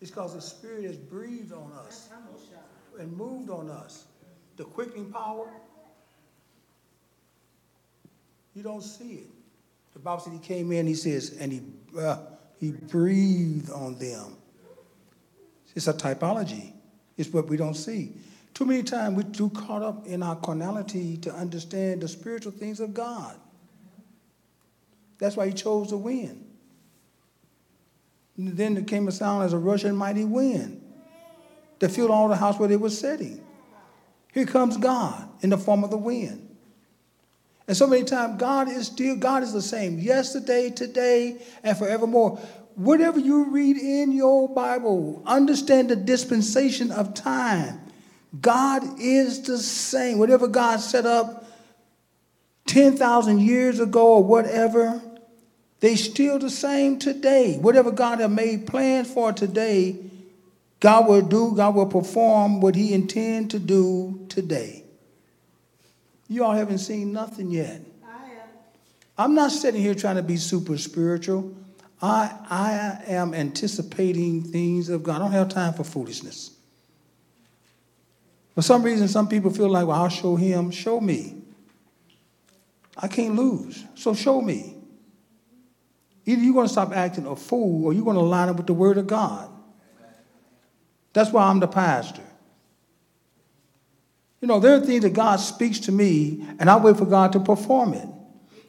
[0.00, 2.08] it's because the spirit has breathed on us
[2.98, 4.06] and moved on us.
[4.56, 5.48] The quickening power,
[8.54, 9.26] you don't see it.
[9.94, 11.62] The Bible said he came in, he says, and he,
[11.98, 12.18] uh,
[12.60, 14.36] he breathed on them.
[15.74, 16.72] It's a typology.
[17.16, 18.14] It's what we don't see.
[18.58, 22.80] Too many times we're too caught up in our carnality to understand the spiritual things
[22.80, 23.36] of God.
[25.18, 26.44] That's why he chose the wind.
[28.36, 30.82] And then there came a sound as a rushing mighty wind
[31.78, 33.40] that filled all the house where they were sitting.
[34.32, 36.56] Here comes God in the form of the wind.
[37.68, 42.38] And so many times, God is still, God is the same yesterday, today, and forevermore.
[42.74, 47.82] Whatever you read in your Bible, understand the dispensation of time.
[48.40, 50.18] God is the same.
[50.18, 51.44] Whatever God set up
[52.66, 55.00] 10,000 years ago or whatever,
[55.80, 57.56] they still the same today.
[57.58, 59.96] Whatever God has made plans for today,
[60.80, 64.84] God will do, God will perform what he intend to do today.
[66.28, 67.80] You all haven't seen nothing yet.
[68.04, 68.48] I am.
[69.16, 71.54] I'm not sitting here trying to be super spiritual.
[72.02, 75.16] I, I am anticipating things of God.
[75.16, 76.57] I don't have time for foolishness.
[78.58, 80.72] For some reason, some people feel like, well, I'll show him.
[80.72, 81.36] Show me.
[82.96, 83.84] I can't lose.
[83.94, 84.74] So show me.
[86.26, 88.66] Either you're going to stop acting a fool or you're going to line up with
[88.66, 89.48] the word of God.
[91.12, 92.24] That's why I'm the pastor.
[94.40, 97.34] You know, there are things that God speaks to me, and I wait for God
[97.34, 98.08] to perform it.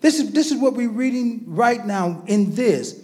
[0.02, 3.04] This is, this is what we're reading right now in this.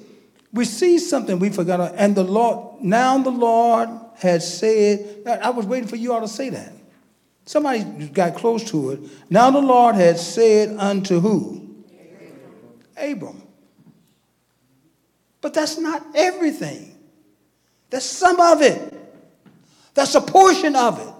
[0.55, 3.89] We see something we forgot, and the Lord, now the Lord
[4.19, 6.71] has said, I was waiting for you all to say that.
[7.45, 9.01] Somebody got close to it.
[9.29, 11.83] Now the Lord has said unto who?
[12.95, 13.43] Abram.
[15.41, 16.97] But that's not everything.
[17.89, 18.93] That's some of it.
[19.93, 21.13] That's a portion of it.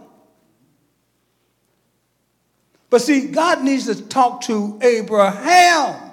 [2.90, 6.05] But see, God needs to talk to Abraham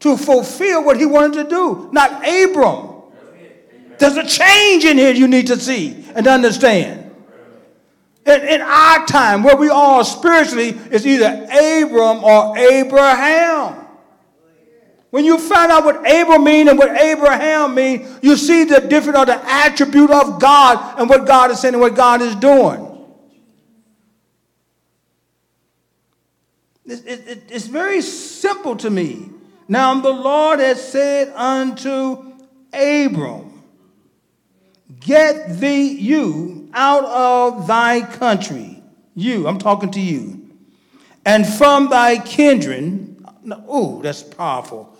[0.00, 2.88] to fulfill what he wanted to do, not Abram.
[3.98, 7.10] There's a change in here you need to see and understand.
[8.24, 13.76] In, in our time, where we are spiritually, is either Abram or Abraham.
[15.10, 19.18] When you find out what Abram mean and what Abraham mean, you see the difference
[19.18, 22.86] of the attribute of God and what God is saying and what God is doing.
[26.86, 29.30] It, it, it's very simple to me.
[29.70, 32.32] Now the Lord has said unto
[32.72, 33.62] Abram,
[34.98, 38.82] Get thee you out of thy country.
[39.14, 40.50] You, I'm talking to you.
[41.24, 43.24] And from thy kindred,
[43.68, 44.98] oh, that's powerful.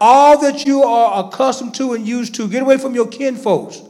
[0.00, 3.86] All that you are accustomed to and used to, get away from your kinfolks,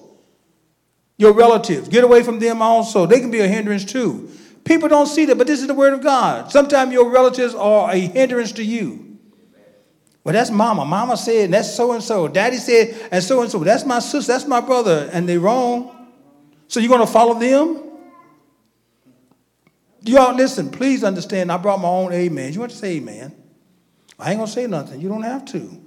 [1.16, 1.88] your relatives.
[1.88, 3.06] Get away from them also.
[3.06, 4.30] They can be a hindrance too.
[4.64, 6.50] People don't see that, but this is the word of God.
[6.50, 9.11] Sometimes your relatives are a hindrance to you.
[10.24, 10.84] Well, that's mama.
[10.84, 12.28] Mama said, and that's so and so.
[12.28, 13.58] Daddy said, and so and so.
[13.58, 14.32] That's my sister.
[14.32, 15.10] That's my brother.
[15.12, 16.08] And they're wrong.
[16.68, 17.82] So you're going to follow them?
[20.04, 21.50] Y'all, listen, please understand.
[21.50, 22.52] I brought my own amen.
[22.52, 23.34] You want to say amen?
[24.18, 25.00] I ain't going to say nothing.
[25.00, 25.80] You don't have to.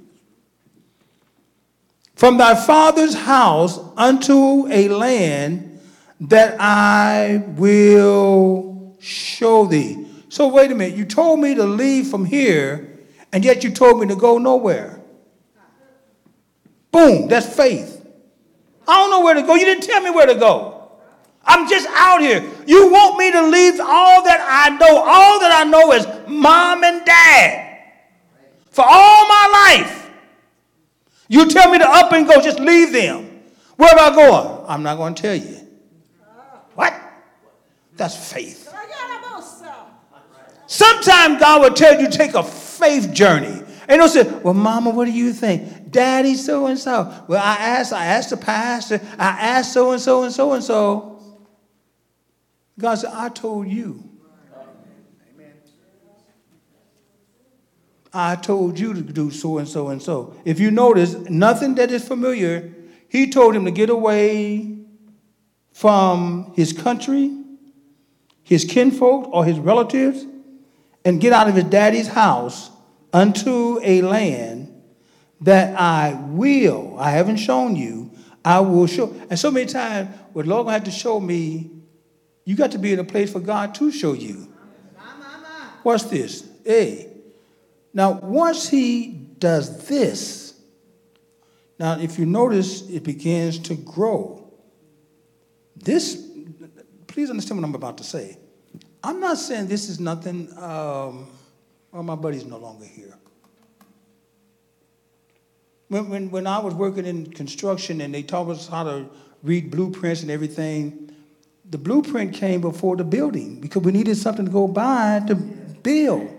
[2.15, 5.79] From thy father's house unto a land
[6.21, 10.07] that I will show thee.
[10.29, 10.97] So, wait a minute.
[10.97, 12.94] You told me to leave from here,
[13.35, 14.97] and yet you told me to go nowhere.
[16.89, 18.07] Boom, that's faith.
[18.87, 19.55] I don't know where to go.
[19.55, 20.89] You didn't tell me where to go.
[21.43, 22.49] I'm just out here.
[22.65, 25.03] You want me to leave all that I know.
[25.05, 27.81] All that I know is mom and dad
[28.69, 30.09] for all my life.
[31.27, 33.41] You tell me to up and go, just leave them.
[33.75, 34.65] Where am I going?
[34.65, 35.59] I'm not going to tell you.
[36.75, 36.93] What?
[37.97, 38.73] That's faith.
[40.67, 43.61] Sometimes God will tell you to take a faith journey.
[43.87, 45.91] And they'll say, Well, Mama, what do you think?
[45.91, 47.13] Daddy, so and so.
[47.27, 50.63] Well, I asked, I asked the pastor, I asked so and so and so and
[50.63, 51.11] so.
[52.77, 54.03] God said, I told you.
[58.17, 60.35] I told you to do so and so and so.
[60.45, 62.73] If you notice, nothing that is familiar,
[63.09, 64.77] he told him to get away
[65.73, 67.37] from his country,
[68.41, 70.25] his kinfolk, or his relatives,
[71.03, 72.71] and get out of his daddy's house
[73.15, 74.83] unto a land
[75.39, 78.11] that I will, I haven't shown you,
[78.43, 79.15] I will show.
[79.29, 81.71] And so many times, what Lord gonna to show me,
[82.43, 84.51] you got to be in a place for God to show you.
[85.81, 86.45] What's this?
[86.65, 87.09] Hey.
[87.93, 89.07] Now, once he
[89.39, 90.59] does this,
[91.79, 94.51] now if you notice, it begins to grow.
[95.77, 96.21] This,
[97.07, 98.37] please understand what I'm about to say.
[99.01, 101.27] I'm not saying this is nothing, um,
[101.95, 103.17] well, my buddy's no longer here.
[105.87, 109.05] When, when, when I was working in construction and they taught us how to
[109.43, 111.15] read blueprints and everything,
[111.69, 116.34] the blueprint came before the building because we needed something to go by to build.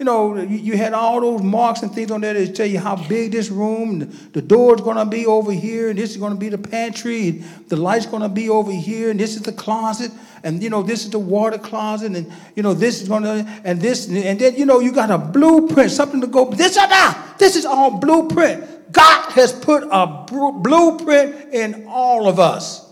[0.00, 2.78] You know, you, you had all those marks and things on there that tell you
[2.78, 6.48] how big this room, the, door's gonna be over here, and this is gonna be
[6.48, 10.10] the pantry, the light's gonna be over here, and this is the closet,
[10.42, 13.78] and you know, this is the water closet, and you know, this is gonna, and
[13.78, 17.34] this, and then you know, you got a blueprint, something to go, this or that.
[17.38, 18.90] This is all blueprint.
[18.92, 20.24] God has put a
[20.62, 22.90] blueprint in all of us.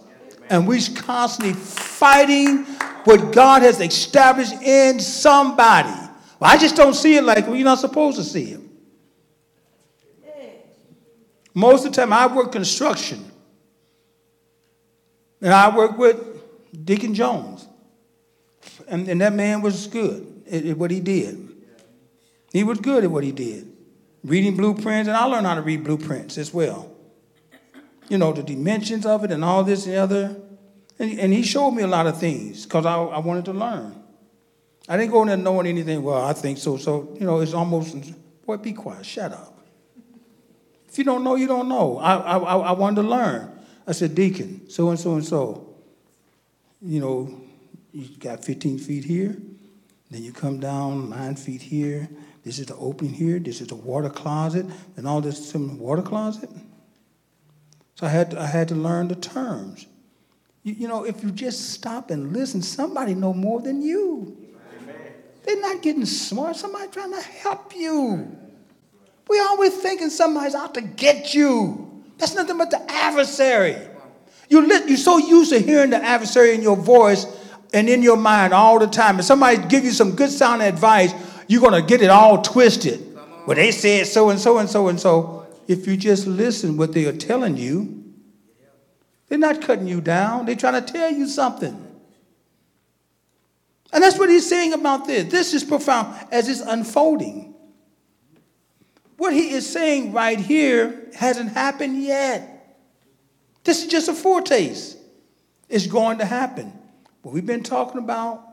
[0.50, 2.64] And we're constantly fighting
[3.04, 6.07] what God has established in somebody.
[6.38, 8.60] Well, I just don't see it like well, you're not supposed to see it.
[11.54, 13.32] Most of the time, I work construction.
[15.40, 16.24] And I work with
[16.84, 17.66] Deacon Jones.
[18.86, 21.48] And, and that man was good at, at what he did.
[22.52, 23.72] He was good at what he did.
[24.22, 26.92] Reading blueprints, and I learned how to read blueprints as well.
[28.08, 30.36] You know, the dimensions of it and all this and the other.
[30.98, 34.00] And, and he showed me a lot of things because I, I wanted to learn.
[34.88, 36.78] I didn't go in there knowing anything, well, I think so.
[36.78, 37.96] So, you know, it's almost,
[38.46, 39.58] boy, be quiet, shut up.
[40.88, 41.98] If you don't know, you don't know.
[41.98, 43.52] I, I, I wanted to learn.
[43.86, 45.74] I said, Deacon, so and so and so,
[46.80, 47.40] you know,
[47.92, 49.36] you got 15 feet here,
[50.10, 52.08] then you come down nine feet here.
[52.42, 53.38] This is the opening here.
[53.38, 54.64] This is the water closet,
[54.96, 56.48] and all this some water closet.
[57.94, 59.86] So I had to, I had to learn the terms.
[60.62, 64.47] You, you know, if you just stop and listen, somebody know more than you.
[65.48, 66.56] They're not getting smart.
[66.56, 68.36] Somebody trying to help you.
[69.30, 72.04] We always thinking somebody's out to get you.
[72.18, 73.78] That's nothing but the adversary.
[74.50, 77.24] You li- you're so used to hearing the adversary in your voice
[77.72, 79.20] and in your mind all the time.
[79.20, 81.14] If somebody give you some good sound advice,
[81.46, 83.16] you're gonna get it all twisted.
[83.46, 85.46] Well, they said so and so and so and so.
[85.66, 88.04] If you just listen what they are telling you,
[89.28, 90.44] they're not cutting you down.
[90.44, 91.87] They're trying to tell you something.
[93.92, 95.30] And that's what he's saying about this.
[95.30, 97.54] This is profound as it's unfolding.
[99.16, 102.76] What he is saying right here hasn't happened yet.
[103.64, 104.96] This is just a foretaste.
[105.68, 106.72] It's going to happen.
[107.22, 108.44] What we've been talking about,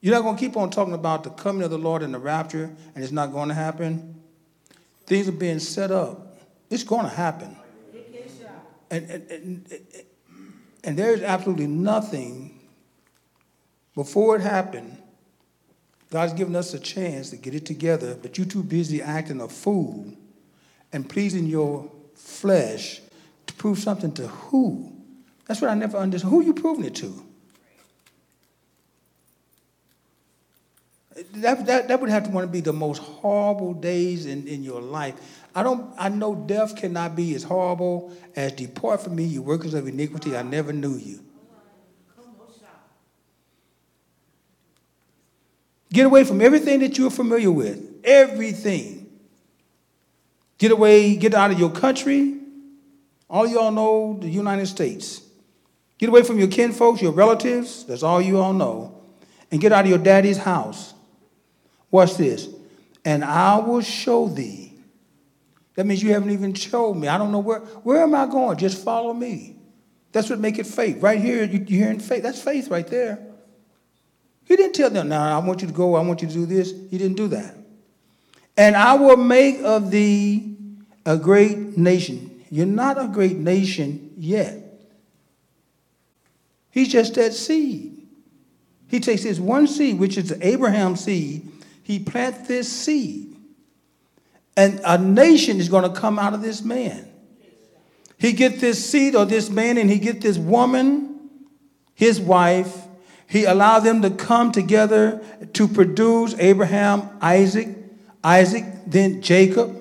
[0.00, 2.18] you're not going to keep on talking about the coming of the Lord and the
[2.18, 4.20] rapture, and it's not going to happen.
[5.06, 6.38] Things are being set up.
[6.70, 7.56] It's going to happen.
[8.90, 9.80] And, and, and,
[10.82, 12.59] and there's absolutely nothing
[13.94, 14.96] before it happened.
[16.10, 19.48] God's given us a chance to get it together, but you're too busy acting a
[19.48, 20.12] fool
[20.92, 23.00] and pleasing your flesh
[23.46, 24.92] to prove something to who?
[25.46, 26.30] That's what I never understood.
[26.30, 27.26] Who are you proving it to?
[31.34, 34.62] That, that, that would have to want to be the most horrible days in, in
[34.62, 35.14] your life.
[35.54, 39.74] I don't I know death cannot be as horrible as depart from me, you workers
[39.74, 41.20] of iniquity, I never knew you.
[45.92, 48.00] Get away from everything that you're familiar with.
[48.04, 49.10] Everything.
[50.58, 52.38] Get away, get out of your country.
[53.28, 55.22] All y'all know the United States.
[55.98, 57.84] Get away from your kinfolks, your relatives.
[57.84, 59.02] That's all you all know.
[59.50, 60.94] And get out of your daddy's house.
[61.90, 62.48] Watch this.
[63.04, 64.72] And I will show thee.
[65.74, 67.08] That means you haven't even showed me.
[67.08, 67.60] I don't know where.
[67.60, 68.58] Where am I going?
[68.58, 69.56] Just follow me.
[70.12, 71.02] That's what make it faith.
[71.02, 72.22] Right here, you, you're hearing faith.
[72.22, 73.18] That's faith right there.
[74.50, 76.44] He didn't tell them, now I want you to go, I want you to do
[76.44, 76.72] this.
[76.90, 77.54] He didn't do that.
[78.56, 80.56] And I will make of thee
[81.06, 82.42] a great nation.
[82.50, 84.56] You're not a great nation yet.
[86.72, 88.08] He's just that seed.
[88.88, 91.48] He takes this one seed, which is the Abraham seed,
[91.84, 93.36] he plants this seed.
[94.56, 97.08] And a nation is going to come out of this man.
[98.18, 101.20] He get this seed or this man, and he get this woman,
[101.94, 102.88] his wife,
[103.30, 107.68] he allowed them to come together to produce Abraham, Isaac,
[108.24, 109.80] Isaac, then Jacob.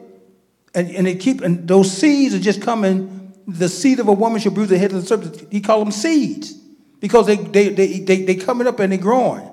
[0.75, 3.33] And, and they keep, and those seeds are just coming.
[3.47, 5.51] The seed of a woman should bruise the head of the serpent.
[5.51, 6.53] He called them seeds
[6.99, 9.49] because they, they, they, they, they coming up and they're growing.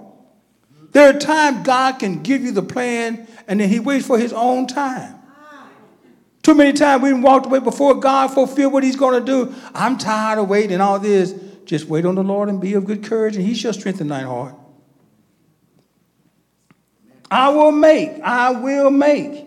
[0.93, 4.35] There are times God can give you the plan and then he waits for his
[4.35, 5.15] own time.
[6.43, 9.55] Too many times we walked away before God fulfilled what he's going to do.
[9.75, 11.35] I'm tired of waiting all this.
[11.67, 14.25] Just wait on the Lord and be of good courage, and he shall strengthen thine
[14.25, 14.55] heart.
[17.31, 19.45] I will make, I will make.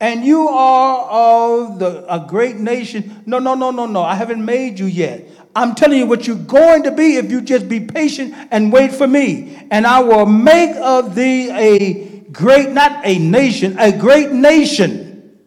[0.00, 3.22] And you are of the, a great nation.
[3.26, 4.02] No, no, no, no, no.
[4.02, 5.28] I haven't made you yet.
[5.54, 8.92] I'm telling you what you're going to be if you just be patient and wait
[8.92, 9.58] for me.
[9.70, 15.38] And I will make of thee a great, not a nation, a great nation.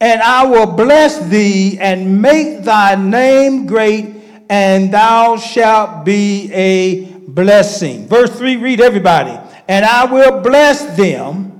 [0.00, 7.04] And I will bless thee and make thy name great and thou shalt be a
[7.28, 8.06] blessing.
[8.08, 9.38] Verse 3, read everybody.
[9.68, 11.54] And I will bless them.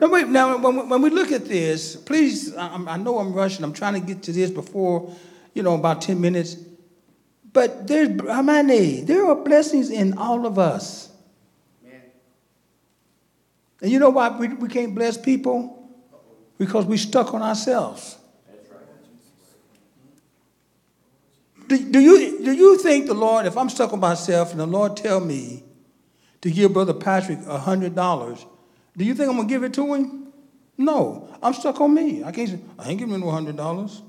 [0.00, 3.64] Now, wait, now when, when we look at this, please, I, I know I'm rushing.
[3.64, 5.10] I'm trying to get to this before,
[5.54, 6.56] you know, about 10 minutes.
[7.54, 11.13] But there's, Amane, there are blessings in all of us.
[13.84, 15.86] And you know why we, we can't bless people?
[16.56, 18.16] Because we stuck on ourselves.
[21.68, 24.64] Do, do, you, do you think the Lord, if I'm stuck on myself and the
[24.64, 25.64] Lord tell me
[26.40, 28.46] to give Brother Patrick $100,
[28.96, 30.32] do you think I'm going to give it to him?
[30.78, 32.24] No, I'm stuck on me.
[32.24, 32.64] I can't.
[32.78, 34.00] I ain't giving him hundred dollars.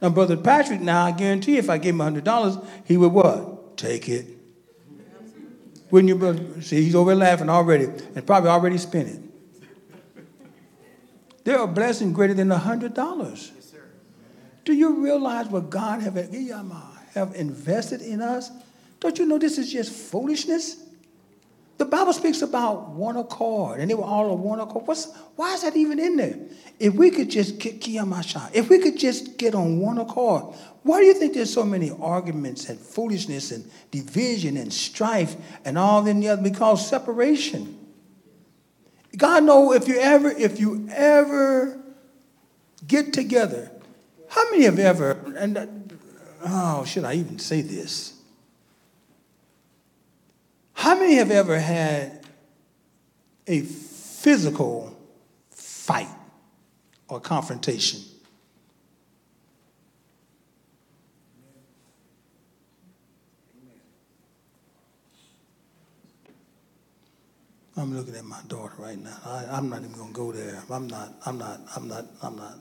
[0.00, 2.56] Now, Brother Patrick, now I guarantee if I gave him hundred dollars,
[2.86, 3.76] he would what?
[3.76, 4.37] Take it.
[5.90, 6.26] Wouldn't you.
[6.26, 9.20] Uh, see, he's over laughing already, and probably already spent it.
[11.44, 13.52] There are blessings greater than a hundred dollars.
[14.64, 18.50] Do you realize what God have, have invested in us?
[19.00, 20.87] Don't you know this is just foolishness?
[21.78, 24.88] The Bible speaks about one accord, and they were all on one accord.
[24.88, 26.36] What's, why is that even in there?
[26.80, 30.98] If we could just get kiyamasha, if we could just get on one accord, why
[30.98, 36.04] do you think there's so many arguments and foolishness and division and strife and all
[36.04, 36.42] in the other?
[36.42, 37.78] Because separation.
[39.16, 41.80] God know if you ever, if you ever
[42.86, 43.70] get together,
[44.28, 45.66] how many have ever, and uh,
[46.44, 48.17] oh, should I even say this?
[50.78, 52.24] How many have ever had
[53.48, 54.96] a physical
[55.50, 56.06] fight
[57.08, 58.00] or confrontation?
[67.76, 69.16] I'm looking at my daughter right now.
[69.26, 70.62] I, am not even gonna go there.
[70.70, 72.56] I'm not, I'm not, I'm not, I'm not.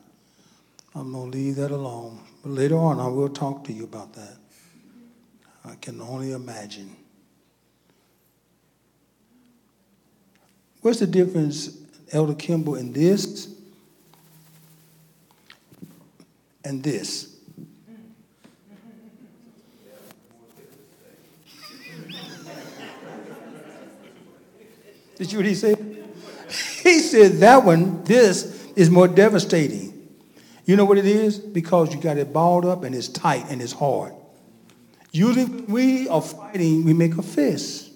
[0.95, 2.19] I'm gonna leave that alone.
[2.41, 4.37] But later on, I will talk to you about that.
[5.63, 6.95] I can only imagine.
[10.87, 11.77] What's the difference,
[12.13, 13.53] Elder Kimball, in this
[16.63, 17.35] and this?
[25.17, 26.07] Did you hear what he said?
[26.83, 30.07] He said that one, this is more devastating.
[30.63, 31.37] You know what it is?
[31.37, 34.13] Because you got it balled up and it's tight and it's hard.
[35.11, 37.91] Usually, we are fighting, we make a fist.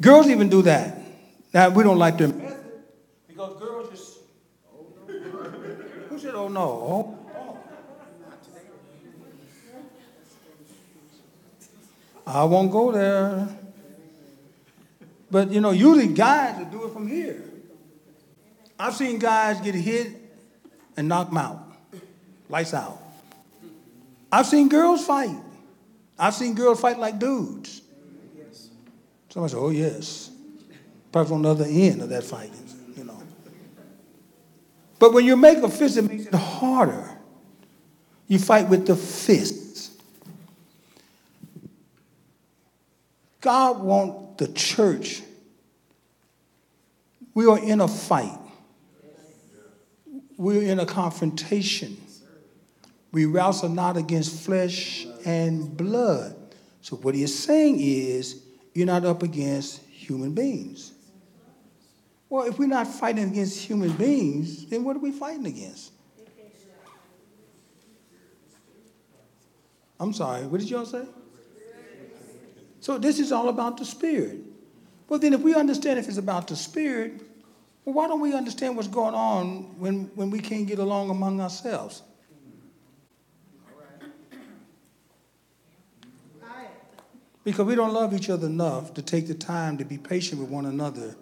[0.00, 1.02] Girls even do that.
[1.52, 2.46] Now, we don't like them
[3.28, 4.18] because girls just.
[6.08, 6.60] Who said, oh no?
[6.60, 7.18] Oh.
[12.26, 13.48] I won't go there.
[15.30, 17.42] But you know, usually guys will do it from here.
[18.78, 20.12] I've seen guys get hit
[20.96, 21.72] and knock them out.
[22.48, 23.00] Lights out.
[24.30, 25.36] I've seen girls fight.
[26.18, 27.82] I've seen girls fight like dudes.
[29.28, 30.30] Somebody said, oh yes.
[31.16, 32.52] Probably on the other end of that fight,
[32.94, 33.18] you know.
[34.98, 37.10] But when you make a fist, it makes it harder.
[38.26, 39.96] You fight with the fists.
[43.40, 45.22] God wants the church,
[47.32, 48.38] we are in a fight.
[50.36, 51.96] We're in a confrontation.
[53.10, 56.36] We wrestle not against flesh and blood.
[56.82, 58.42] So, what he is saying is,
[58.74, 60.92] you're not up against human beings.
[62.28, 65.92] Well, if we're not fighting against human beings, then what are we fighting against?
[69.98, 71.04] I'm sorry, what did y'all say?
[72.80, 74.38] So this is all about the Spirit.
[75.08, 77.22] Well, then, if we understand if it's about the Spirit,
[77.84, 81.40] well, why don't we understand what's going on when, when we can't get along among
[81.40, 82.02] ourselves?
[87.44, 90.50] Because we don't love each other enough to take the time to be patient with
[90.50, 91.14] one another.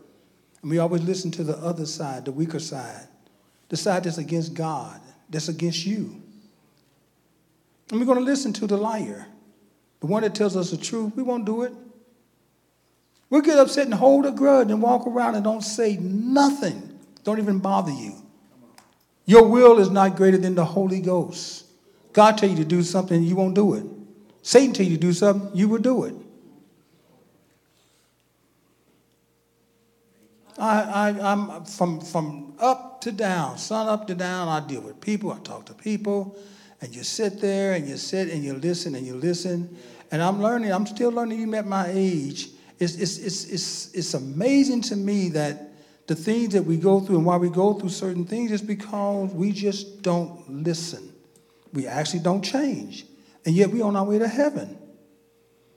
[0.65, 3.07] And we always listen to the other side, the weaker side,
[3.69, 6.23] the side that's against God, that's against you.
[7.91, 9.27] And we're going to listen to the liar.
[10.01, 11.73] The one that tells us the truth, we won't do it.
[13.29, 16.99] We'll get upset and hold a grudge and walk around and don't say nothing.
[17.25, 18.15] Don't even bother you.
[19.27, 21.67] Your will is not greater than the Holy Ghost.
[22.15, 23.85] God tell you to do something, you won't do it.
[24.41, 26.15] Satan tell you to do something, you will do it.
[30.59, 35.01] I, I, I'm from, from up to down, sun up to down, I deal with
[35.01, 36.37] people, I talk to people,
[36.81, 39.77] and you sit there and you sit and you listen and you listen.
[40.11, 42.49] And I'm learning, I'm still learning even at my age.
[42.79, 45.73] It's, it's, it's, it's, it's amazing to me that
[46.07, 49.33] the things that we go through and why we go through certain things is because
[49.33, 51.13] we just don't listen.
[51.73, 53.07] We actually don't change.
[53.47, 54.79] And yet we're on our way to heaven.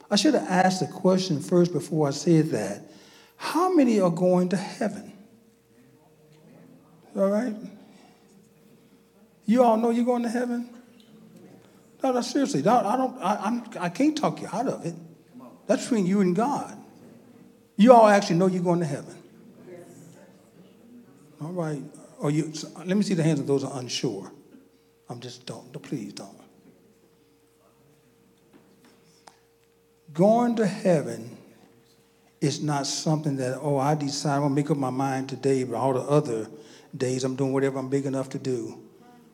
[0.09, 2.81] I should have asked the question first before I said that.
[3.37, 5.13] How many are going to heaven?
[7.15, 7.55] All right?
[9.45, 10.69] You all know you're going to heaven?
[12.03, 12.61] No, no, seriously.
[12.61, 13.17] No, I don't.
[13.21, 14.93] I, I'm, I can't talk you out of it.
[15.65, 16.77] That's between you and God.
[17.75, 19.15] You all actually know you're going to heaven.
[21.41, 21.81] All right.
[22.19, 22.51] Or you?
[22.77, 24.31] Let me see the hands of those who are unsure.
[25.09, 25.71] I'm just don't.
[25.83, 26.35] Please don't.
[30.13, 31.36] Going to heaven
[32.39, 35.75] is not something that oh I decide I'm gonna make up my mind today, but
[35.75, 36.47] all the other
[36.95, 38.79] days I'm doing whatever I'm big enough to do.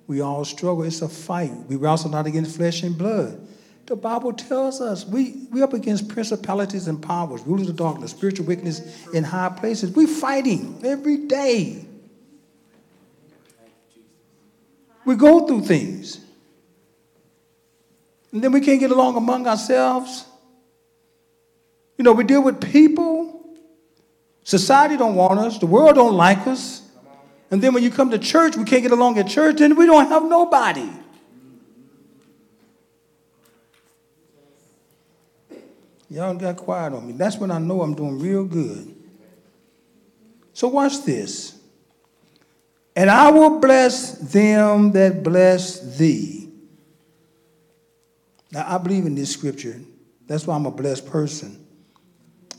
[0.08, 0.84] We all struggle.
[0.84, 1.52] It's a fight.
[1.68, 3.48] We wrestle not against flesh and blood.
[3.86, 8.46] The Bible tells us we we up against principalities and powers, rulers of darkness, spiritual
[8.46, 9.92] wickedness in high places.
[9.92, 11.86] We're fighting every day.
[15.06, 16.22] We go through things.
[18.32, 20.26] And then we can't get along among ourselves.
[22.04, 23.46] You know, we deal with people.
[24.44, 25.58] Society don't want us.
[25.58, 26.82] The world don't like us.
[27.50, 29.86] And then when you come to church, we can't get along at church, and we
[29.86, 30.90] don't have nobody.
[36.10, 37.14] Y'all got quiet on me.
[37.14, 38.94] That's when I know I'm doing real good.
[40.52, 41.58] So watch this.
[42.98, 46.50] And I will bless them that bless thee.
[48.52, 49.80] Now, I believe in this scripture.
[50.28, 51.63] That's why I'm a blessed person.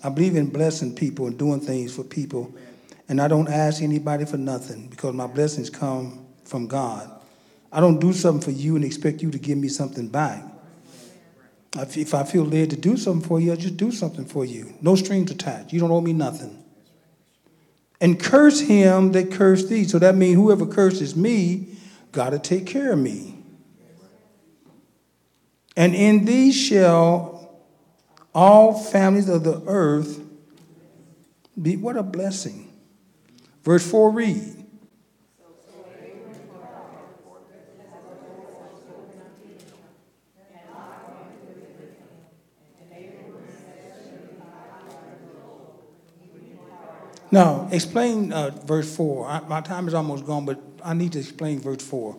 [0.04, 2.54] I believe in blessing people and doing things for people.
[3.08, 7.10] And I don't ask anybody for nothing because my blessings come from God.
[7.72, 10.44] I don't do something for you and expect you to give me something back.
[11.76, 14.74] If I feel led to do something for you, I'll just do something for you.
[14.80, 15.72] No strings attached.
[15.72, 16.62] You don't owe me nothing.
[18.00, 19.84] And curse him that cursed thee.
[19.84, 21.78] So that means whoever curses me,
[22.12, 23.38] got to take care of me.
[25.76, 27.33] And in thee shall
[28.34, 30.20] all families of the earth
[31.60, 31.76] be.
[31.76, 32.72] What a blessing.
[33.62, 34.64] Verse 4 read.
[47.34, 49.26] Now, explain uh, verse 4.
[49.26, 52.16] I, my time is almost gone, but I need to explain verse 4.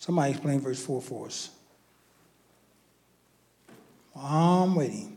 [0.00, 1.50] Somebody explain verse 4 for us.
[4.16, 5.13] I'm waiting.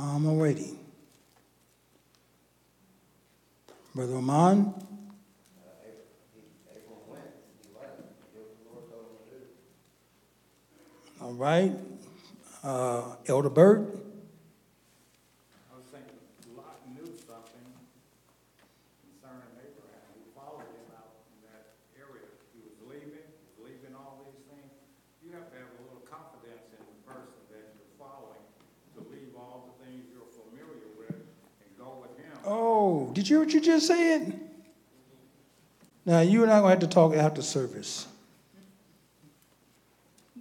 [0.00, 0.78] I'm waiting.
[3.96, 4.72] Brother Oman?
[11.20, 11.72] All right.
[12.62, 13.80] Uh, Elder Burt?
[13.82, 16.14] I was thinking
[16.54, 17.66] Lot knew something
[19.02, 20.14] concerning Abraham.
[20.14, 22.22] He followed him out in that area.
[22.54, 23.26] He was leaving,
[23.58, 24.70] leaving all these things.
[25.26, 28.46] You have to have a little confidence in the person that you're following
[28.94, 32.37] to leave all the things you're familiar with and go with him.
[32.50, 34.40] Oh, did you hear what you just said?
[36.06, 38.06] Now, you and I are going to have to talk after service.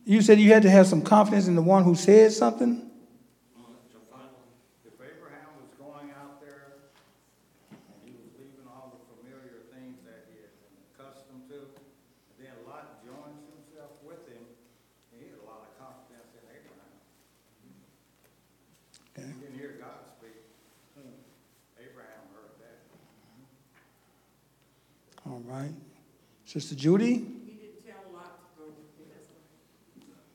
[0.06, 2.80] You said you had to have some confidence in the one who said something?
[4.88, 6.80] If Abraham was going out there
[7.76, 12.40] and he was leaving all the familiar things that he had been accustomed to, and
[12.40, 14.48] then Lot joins himself with him,
[15.12, 16.88] he had a lot of confidence in Abraham.
[19.12, 19.28] Okay.
[19.28, 20.40] He didn't hear God speak.
[21.76, 22.80] Abraham heard that.
[25.28, 25.68] All right.
[25.68, 25.76] Sister Judy?
[25.76, 27.26] He didn't tell Lot to go with Judy?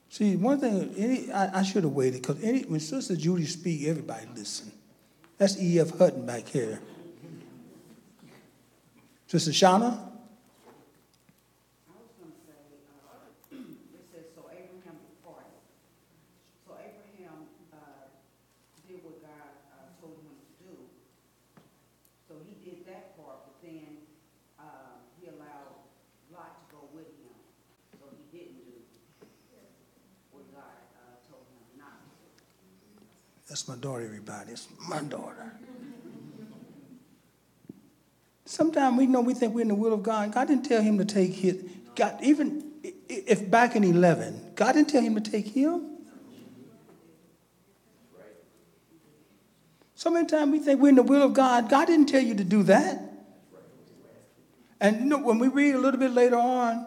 [0.09, 2.36] See, one thing, any, I, I should have waited because
[2.66, 4.70] when Sister Judy speak, everybody listen.
[5.39, 5.97] That's E.F.
[5.98, 6.80] Hutton back here.
[9.26, 9.89] Sister Shauna?
[9.89, 9.93] I
[11.97, 12.60] was gonna say,
[12.93, 13.56] uh,
[13.97, 15.56] it says, so Abraham departed.
[16.68, 18.12] So Abraham, uh,
[18.86, 20.76] did what God, uh, told him to do.
[22.28, 24.05] So he did that part, but then,
[24.60, 25.80] uh, he allowed
[26.28, 27.32] Lot to go with him.
[27.97, 28.84] So he didn't do
[30.28, 32.28] what God, uh, told him not to do.
[33.53, 34.53] That's my daughter, everybody.
[34.53, 35.53] It's my daughter.
[38.47, 40.33] Sometimes we know we think we're in the will of God.
[40.33, 41.62] God didn't tell him to take his,
[41.95, 42.65] God, even
[43.11, 45.99] if back in 11, God didn't tell him to take him.
[49.97, 51.69] So many times we think we're in the will of God.
[51.69, 53.03] God didn't tell you to do that.
[54.81, 56.87] And you know, when we read a little bit later on,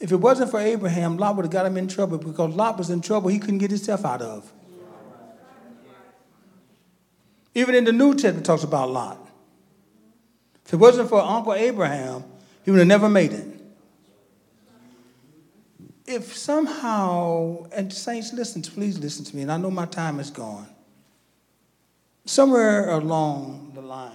[0.00, 2.90] if it wasn't for Abraham, Lot would have got him in trouble because Lot was
[2.90, 4.52] in trouble he couldn't get himself out of.
[7.54, 9.18] Even in the New Testament, talks about Lot.
[10.64, 12.24] If it wasn't for Uncle Abraham,
[12.64, 13.46] he would have never made it.
[16.06, 20.30] If somehow, and saints, listen, please listen to me, and I know my time is
[20.30, 20.68] gone.
[22.24, 24.12] Somewhere along the line,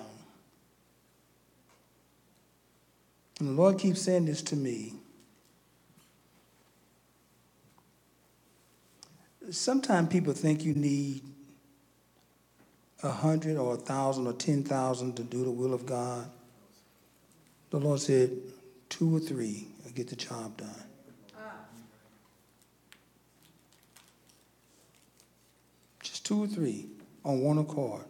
[3.39, 4.93] and the Lord keeps saying this to me.
[9.51, 11.21] Sometimes people think you need
[13.05, 16.29] a hundred or a thousand or ten thousand to do the will of God.
[17.69, 18.31] The Lord said,
[18.89, 20.69] two or three will get the job done.
[26.01, 26.87] Just two or three
[27.23, 28.05] on one accord.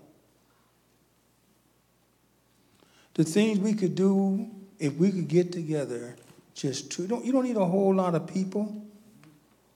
[3.13, 6.15] The things we could do if we could get together,
[6.53, 8.85] just two, don't, you don't need a whole lot of people.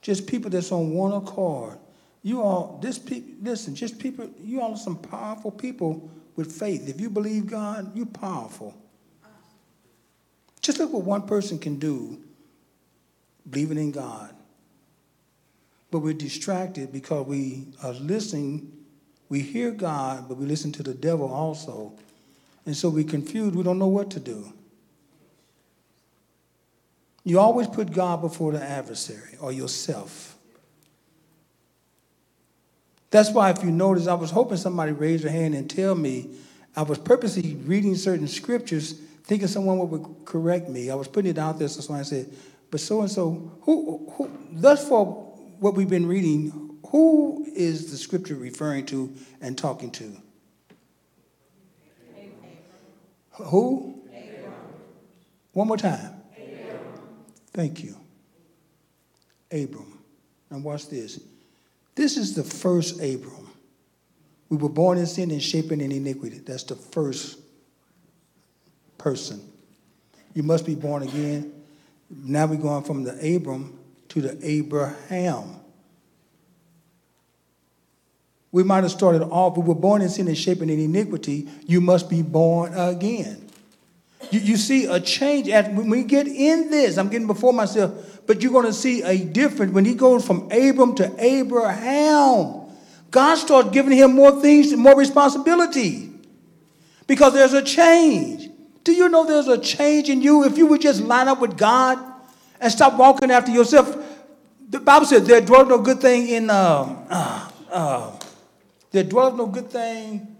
[0.02, 1.78] Just people that's on one accord.
[2.22, 3.00] You all, this
[3.40, 6.88] listen, just people, you all are some powerful people with faith.
[6.88, 8.74] If you believe God, you're powerful.
[10.60, 12.18] Just look what one person can do,
[13.48, 14.34] believing in God.
[15.90, 18.70] But we're distracted because we are listening,
[19.28, 21.92] we hear God, but we listen to the devil also.
[22.66, 24.52] And so we're confused, we don't know what to do.
[27.24, 30.36] You always put God before the adversary or yourself.
[33.10, 36.30] That's why, if you notice, I was hoping somebody raise their hand and tell me
[36.76, 38.92] I was purposely reading certain scriptures,
[39.24, 40.90] thinking someone would correct me.
[40.90, 42.32] I was putting it out there, so someone said,
[42.70, 47.96] "But so and so, who, who, thus far, what we've been reading, who is the
[47.96, 50.16] scripture referring to and talking to?
[53.32, 54.02] Who?
[55.52, 56.14] One more time.
[57.52, 57.96] Thank you.
[59.50, 59.98] Abram.
[60.50, 61.20] And watch this.
[61.94, 63.48] This is the first Abram.
[64.48, 66.38] We were born in sin and shaping in iniquity.
[66.38, 67.38] That's the first
[68.98, 69.40] person.
[70.34, 71.52] You must be born again.
[72.10, 75.56] Now we're going from the Abram to the Abraham.
[78.52, 81.48] We might have started off, we were born in sin and shaping in iniquity.
[81.66, 83.48] You must be born again.
[84.30, 86.98] You, you see a change as when we get in this.
[86.98, 90.50] I'm getting before myself, but you're going to see a difference when he goes from
[90.50, 92.68] Abram to Abraham.
[93.10, 96.10] God starts giving him more things, more responsibility,
[97.06, 98.48] because there's a change.
[98.84, 101.56] Do you know there's a change in you if you would just line up with
[101.56, 101.98] God
[102.60, 103.96] and stop walking after yourself?
[104.68, 106.50] The Bible says there dwells no good thing in.
[106.50, 108.18] Um, uh, uh,
[108.92, 110.36] there dwells no good thing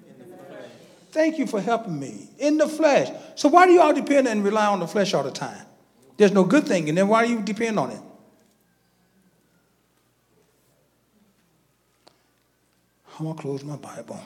[1.11, 3.11] Thank you for helping me in the flesh.
[3.35, 5.67] So why do you all depend and rely on the flesh all the time?
[6.21, 8.01] There's no good thing, and then why do you depend on it?
[13.19, 14.21] I'm gonna close my Bible.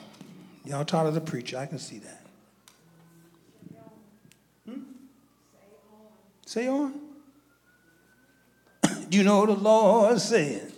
[0.65, 1.57] Y'all tired of the preacher?
[1.57, 2.25] I can see that.
[4.67, 4.81] Hmm?
[6.45, 6.93] Say on.
[8.83, 9.07] Say on.
[9.09, 10.73] Do you know what the Lord said?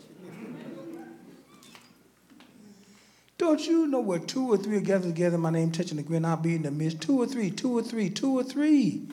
[3.40, 6.28] Don't you know where two or three are gathered together my name, touching the ground,
[6.28, 7.02] I'll be in the midst?
[7.02, 9.08] Two or three, two or three, two or three.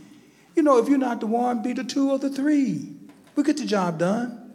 [0.54, 2.94] You know, if you're not the one, be the two or the three.
[3.34, 4.54] We get the job done.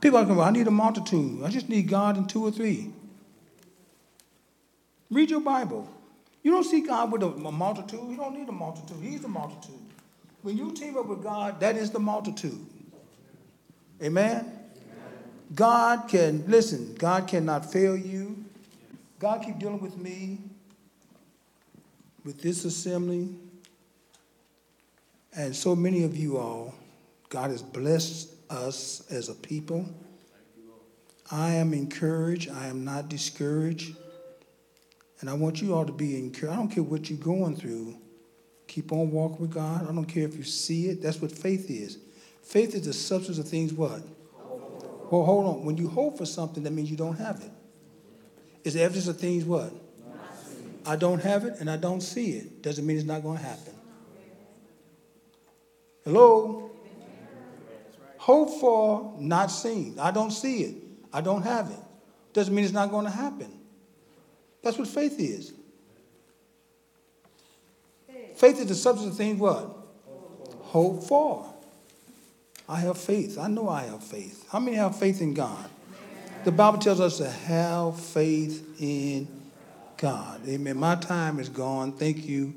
[0.00, 1.42] People are going, I need a multitude.
[1.44, 2.92] I just need God and two or three.
[5.10, 5.88] Read your Bible.
[6.42, 8.00] You don't see God with a, a multitude.
[8.10, 8.98] You don't need a multitude.
[9.00, 9.78] He's the multitude.
[10.42, 12.66] When you team up with God, that is the multitude.
[14.02, 14.58] Amen?
[15.54, 18.44] God can, listen, God cannot fail you.
[19.18, 20.38] God keep dealing with me,
[22.24, 23.28] with this assembly,
[25.34, 26.74] and so many of you all.
[27.28, 29.88] God has blessed us as a people.
[31.30, 32.50] I am encouraged.
[32.50, 33.96] I am not discouraged.
[35.20, 36.52] And I want you all to be encouraged.
[36.52, 37.96] I don't care what you're going through.
[38.66, 39.88] Keep on walking with God.
[39.88, 41.00] I don't care if you see it.
[41.00, 41.98] That's what faith is.
[42.42, 44.02] Faith is the substance of things what?
[45.10, 45.64] Well, hold on.
[45.64, 47.44] When you hope for something, that means you don't have it.
[47.44, 47.50] it.
[48.64, 49.72] Is the evidence of things what?
[50.84, 52.62] I don't have it and I don't see it.
[52.62, 53.74] Doesn't mean it's not going to happen.
[56.04, 56.70] Hello?
[58.18, 59.98] Hope for not seen.
[59.98, 60.76] I don't see it.
[61.12, 61.78] I don't have it.
[62.32, 63.52] Doesn't mean it's not going to happen.
[64.62, 65.52] That's what faith is.
[68.36, 69.76] Faith is the substance of things what?
[70.62, 71.52] Hope for.
[72.68, 73.38] I have faith.
[73.38, 74.46] I know I have faith.
[74.50, 75.68] How many have faith in God?
[76.44, 79.28] The Bible tells us to have faith in
[79.96, 80.40] God.
[80.48, 80.76] Amen.
[80.76, 81.92] My time is gone.
[81.92, 82.54] Thank you.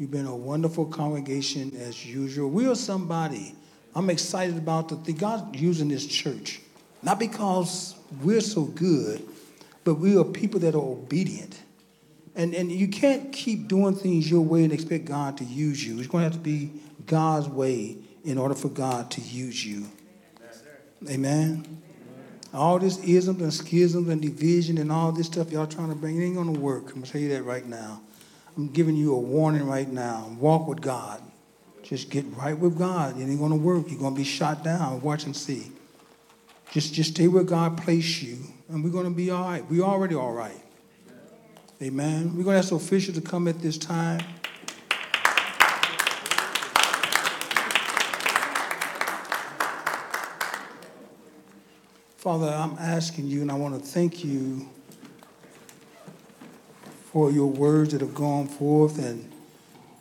[0.00, 2.48] You've been a wonderful congregation as usual.
[2.48, 3.54] We are somebody.
[3.94, 5.16] I'm excited about the thing.
[5.16, 6.62] God's using this church.
[7.02, 9.28] Not because we're so good,
[9.84, 11.60] but we are people that are obedient.
[12.34, 15.98] And, and you can't keep doing things your way and expect God to use you.
[15.98, 16.70] It's going to have to be
[17.04, 19.86] God's way in order for God to use you.
[21.10, 21.82] Amen.
[22.54, 26.18] All this isms and schisms and division and all this stuff y'all trying to bring,
[26.18, 26.84] it ain't going to work.
[26.84, 28.00] I'm going to tell you that right now.
[28.56, 30.30] I'm giving you a warning right now.
[30.38, 31.22] Walk with God.
[31.82, 33.18] Just get right with God.
[33.18, 33.86] It ain't going to work.
[33.88, 35.00] You're going to be shot down.
[35.00, 35.72] Watch and see.
[36.70, 39.68] Just, just stay where God placed you, and we're going to be all right.
[39.68, 40.60] We're already all right.
[41.82, 42.36] Amen.
[42.36, 44.20] We're going to ask the official to come at this time.
[52.18, 54.68] Father, I'm asking you, and I want to thank you
[57.12, 59.30] for your words that have gone forth and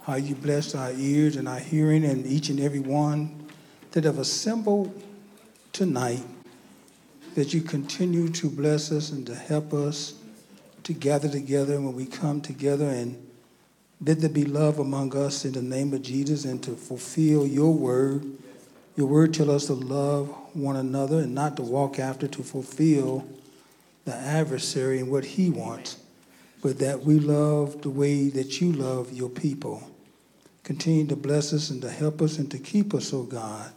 [0.04, 3.48] how you blessed our ears and our hearing and each and every one
[3.92, 5.02] that have assembled
[5.74, 6.22] tonight,
[7.36, 10.16] that you continue to bless us and to help us
[10.84, 13.28] to gather together when we come together and
[14.02, 17.74] let there be love among us in the name of Jesus and to fulfill your
[17.74, 18.26] word.
[18.96, 23.28] Your word tell us to love one another and not to walk after to fulfill
[24.06, 25.98] the adversary and what he wants,
[26.62, 29.90] but that we love the way that you love your people.
[30.64, 33.72] Continue to bless us and to help us and to keep us, oh God.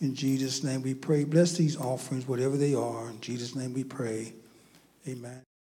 [0.00, 1.24] In Jesus' name we pray.
[1.24, 3.10] Bless these offerings, whatever they are.
[3.10, 4.32] In Jesus' name we pray.
[5.08, 5.49] Amen.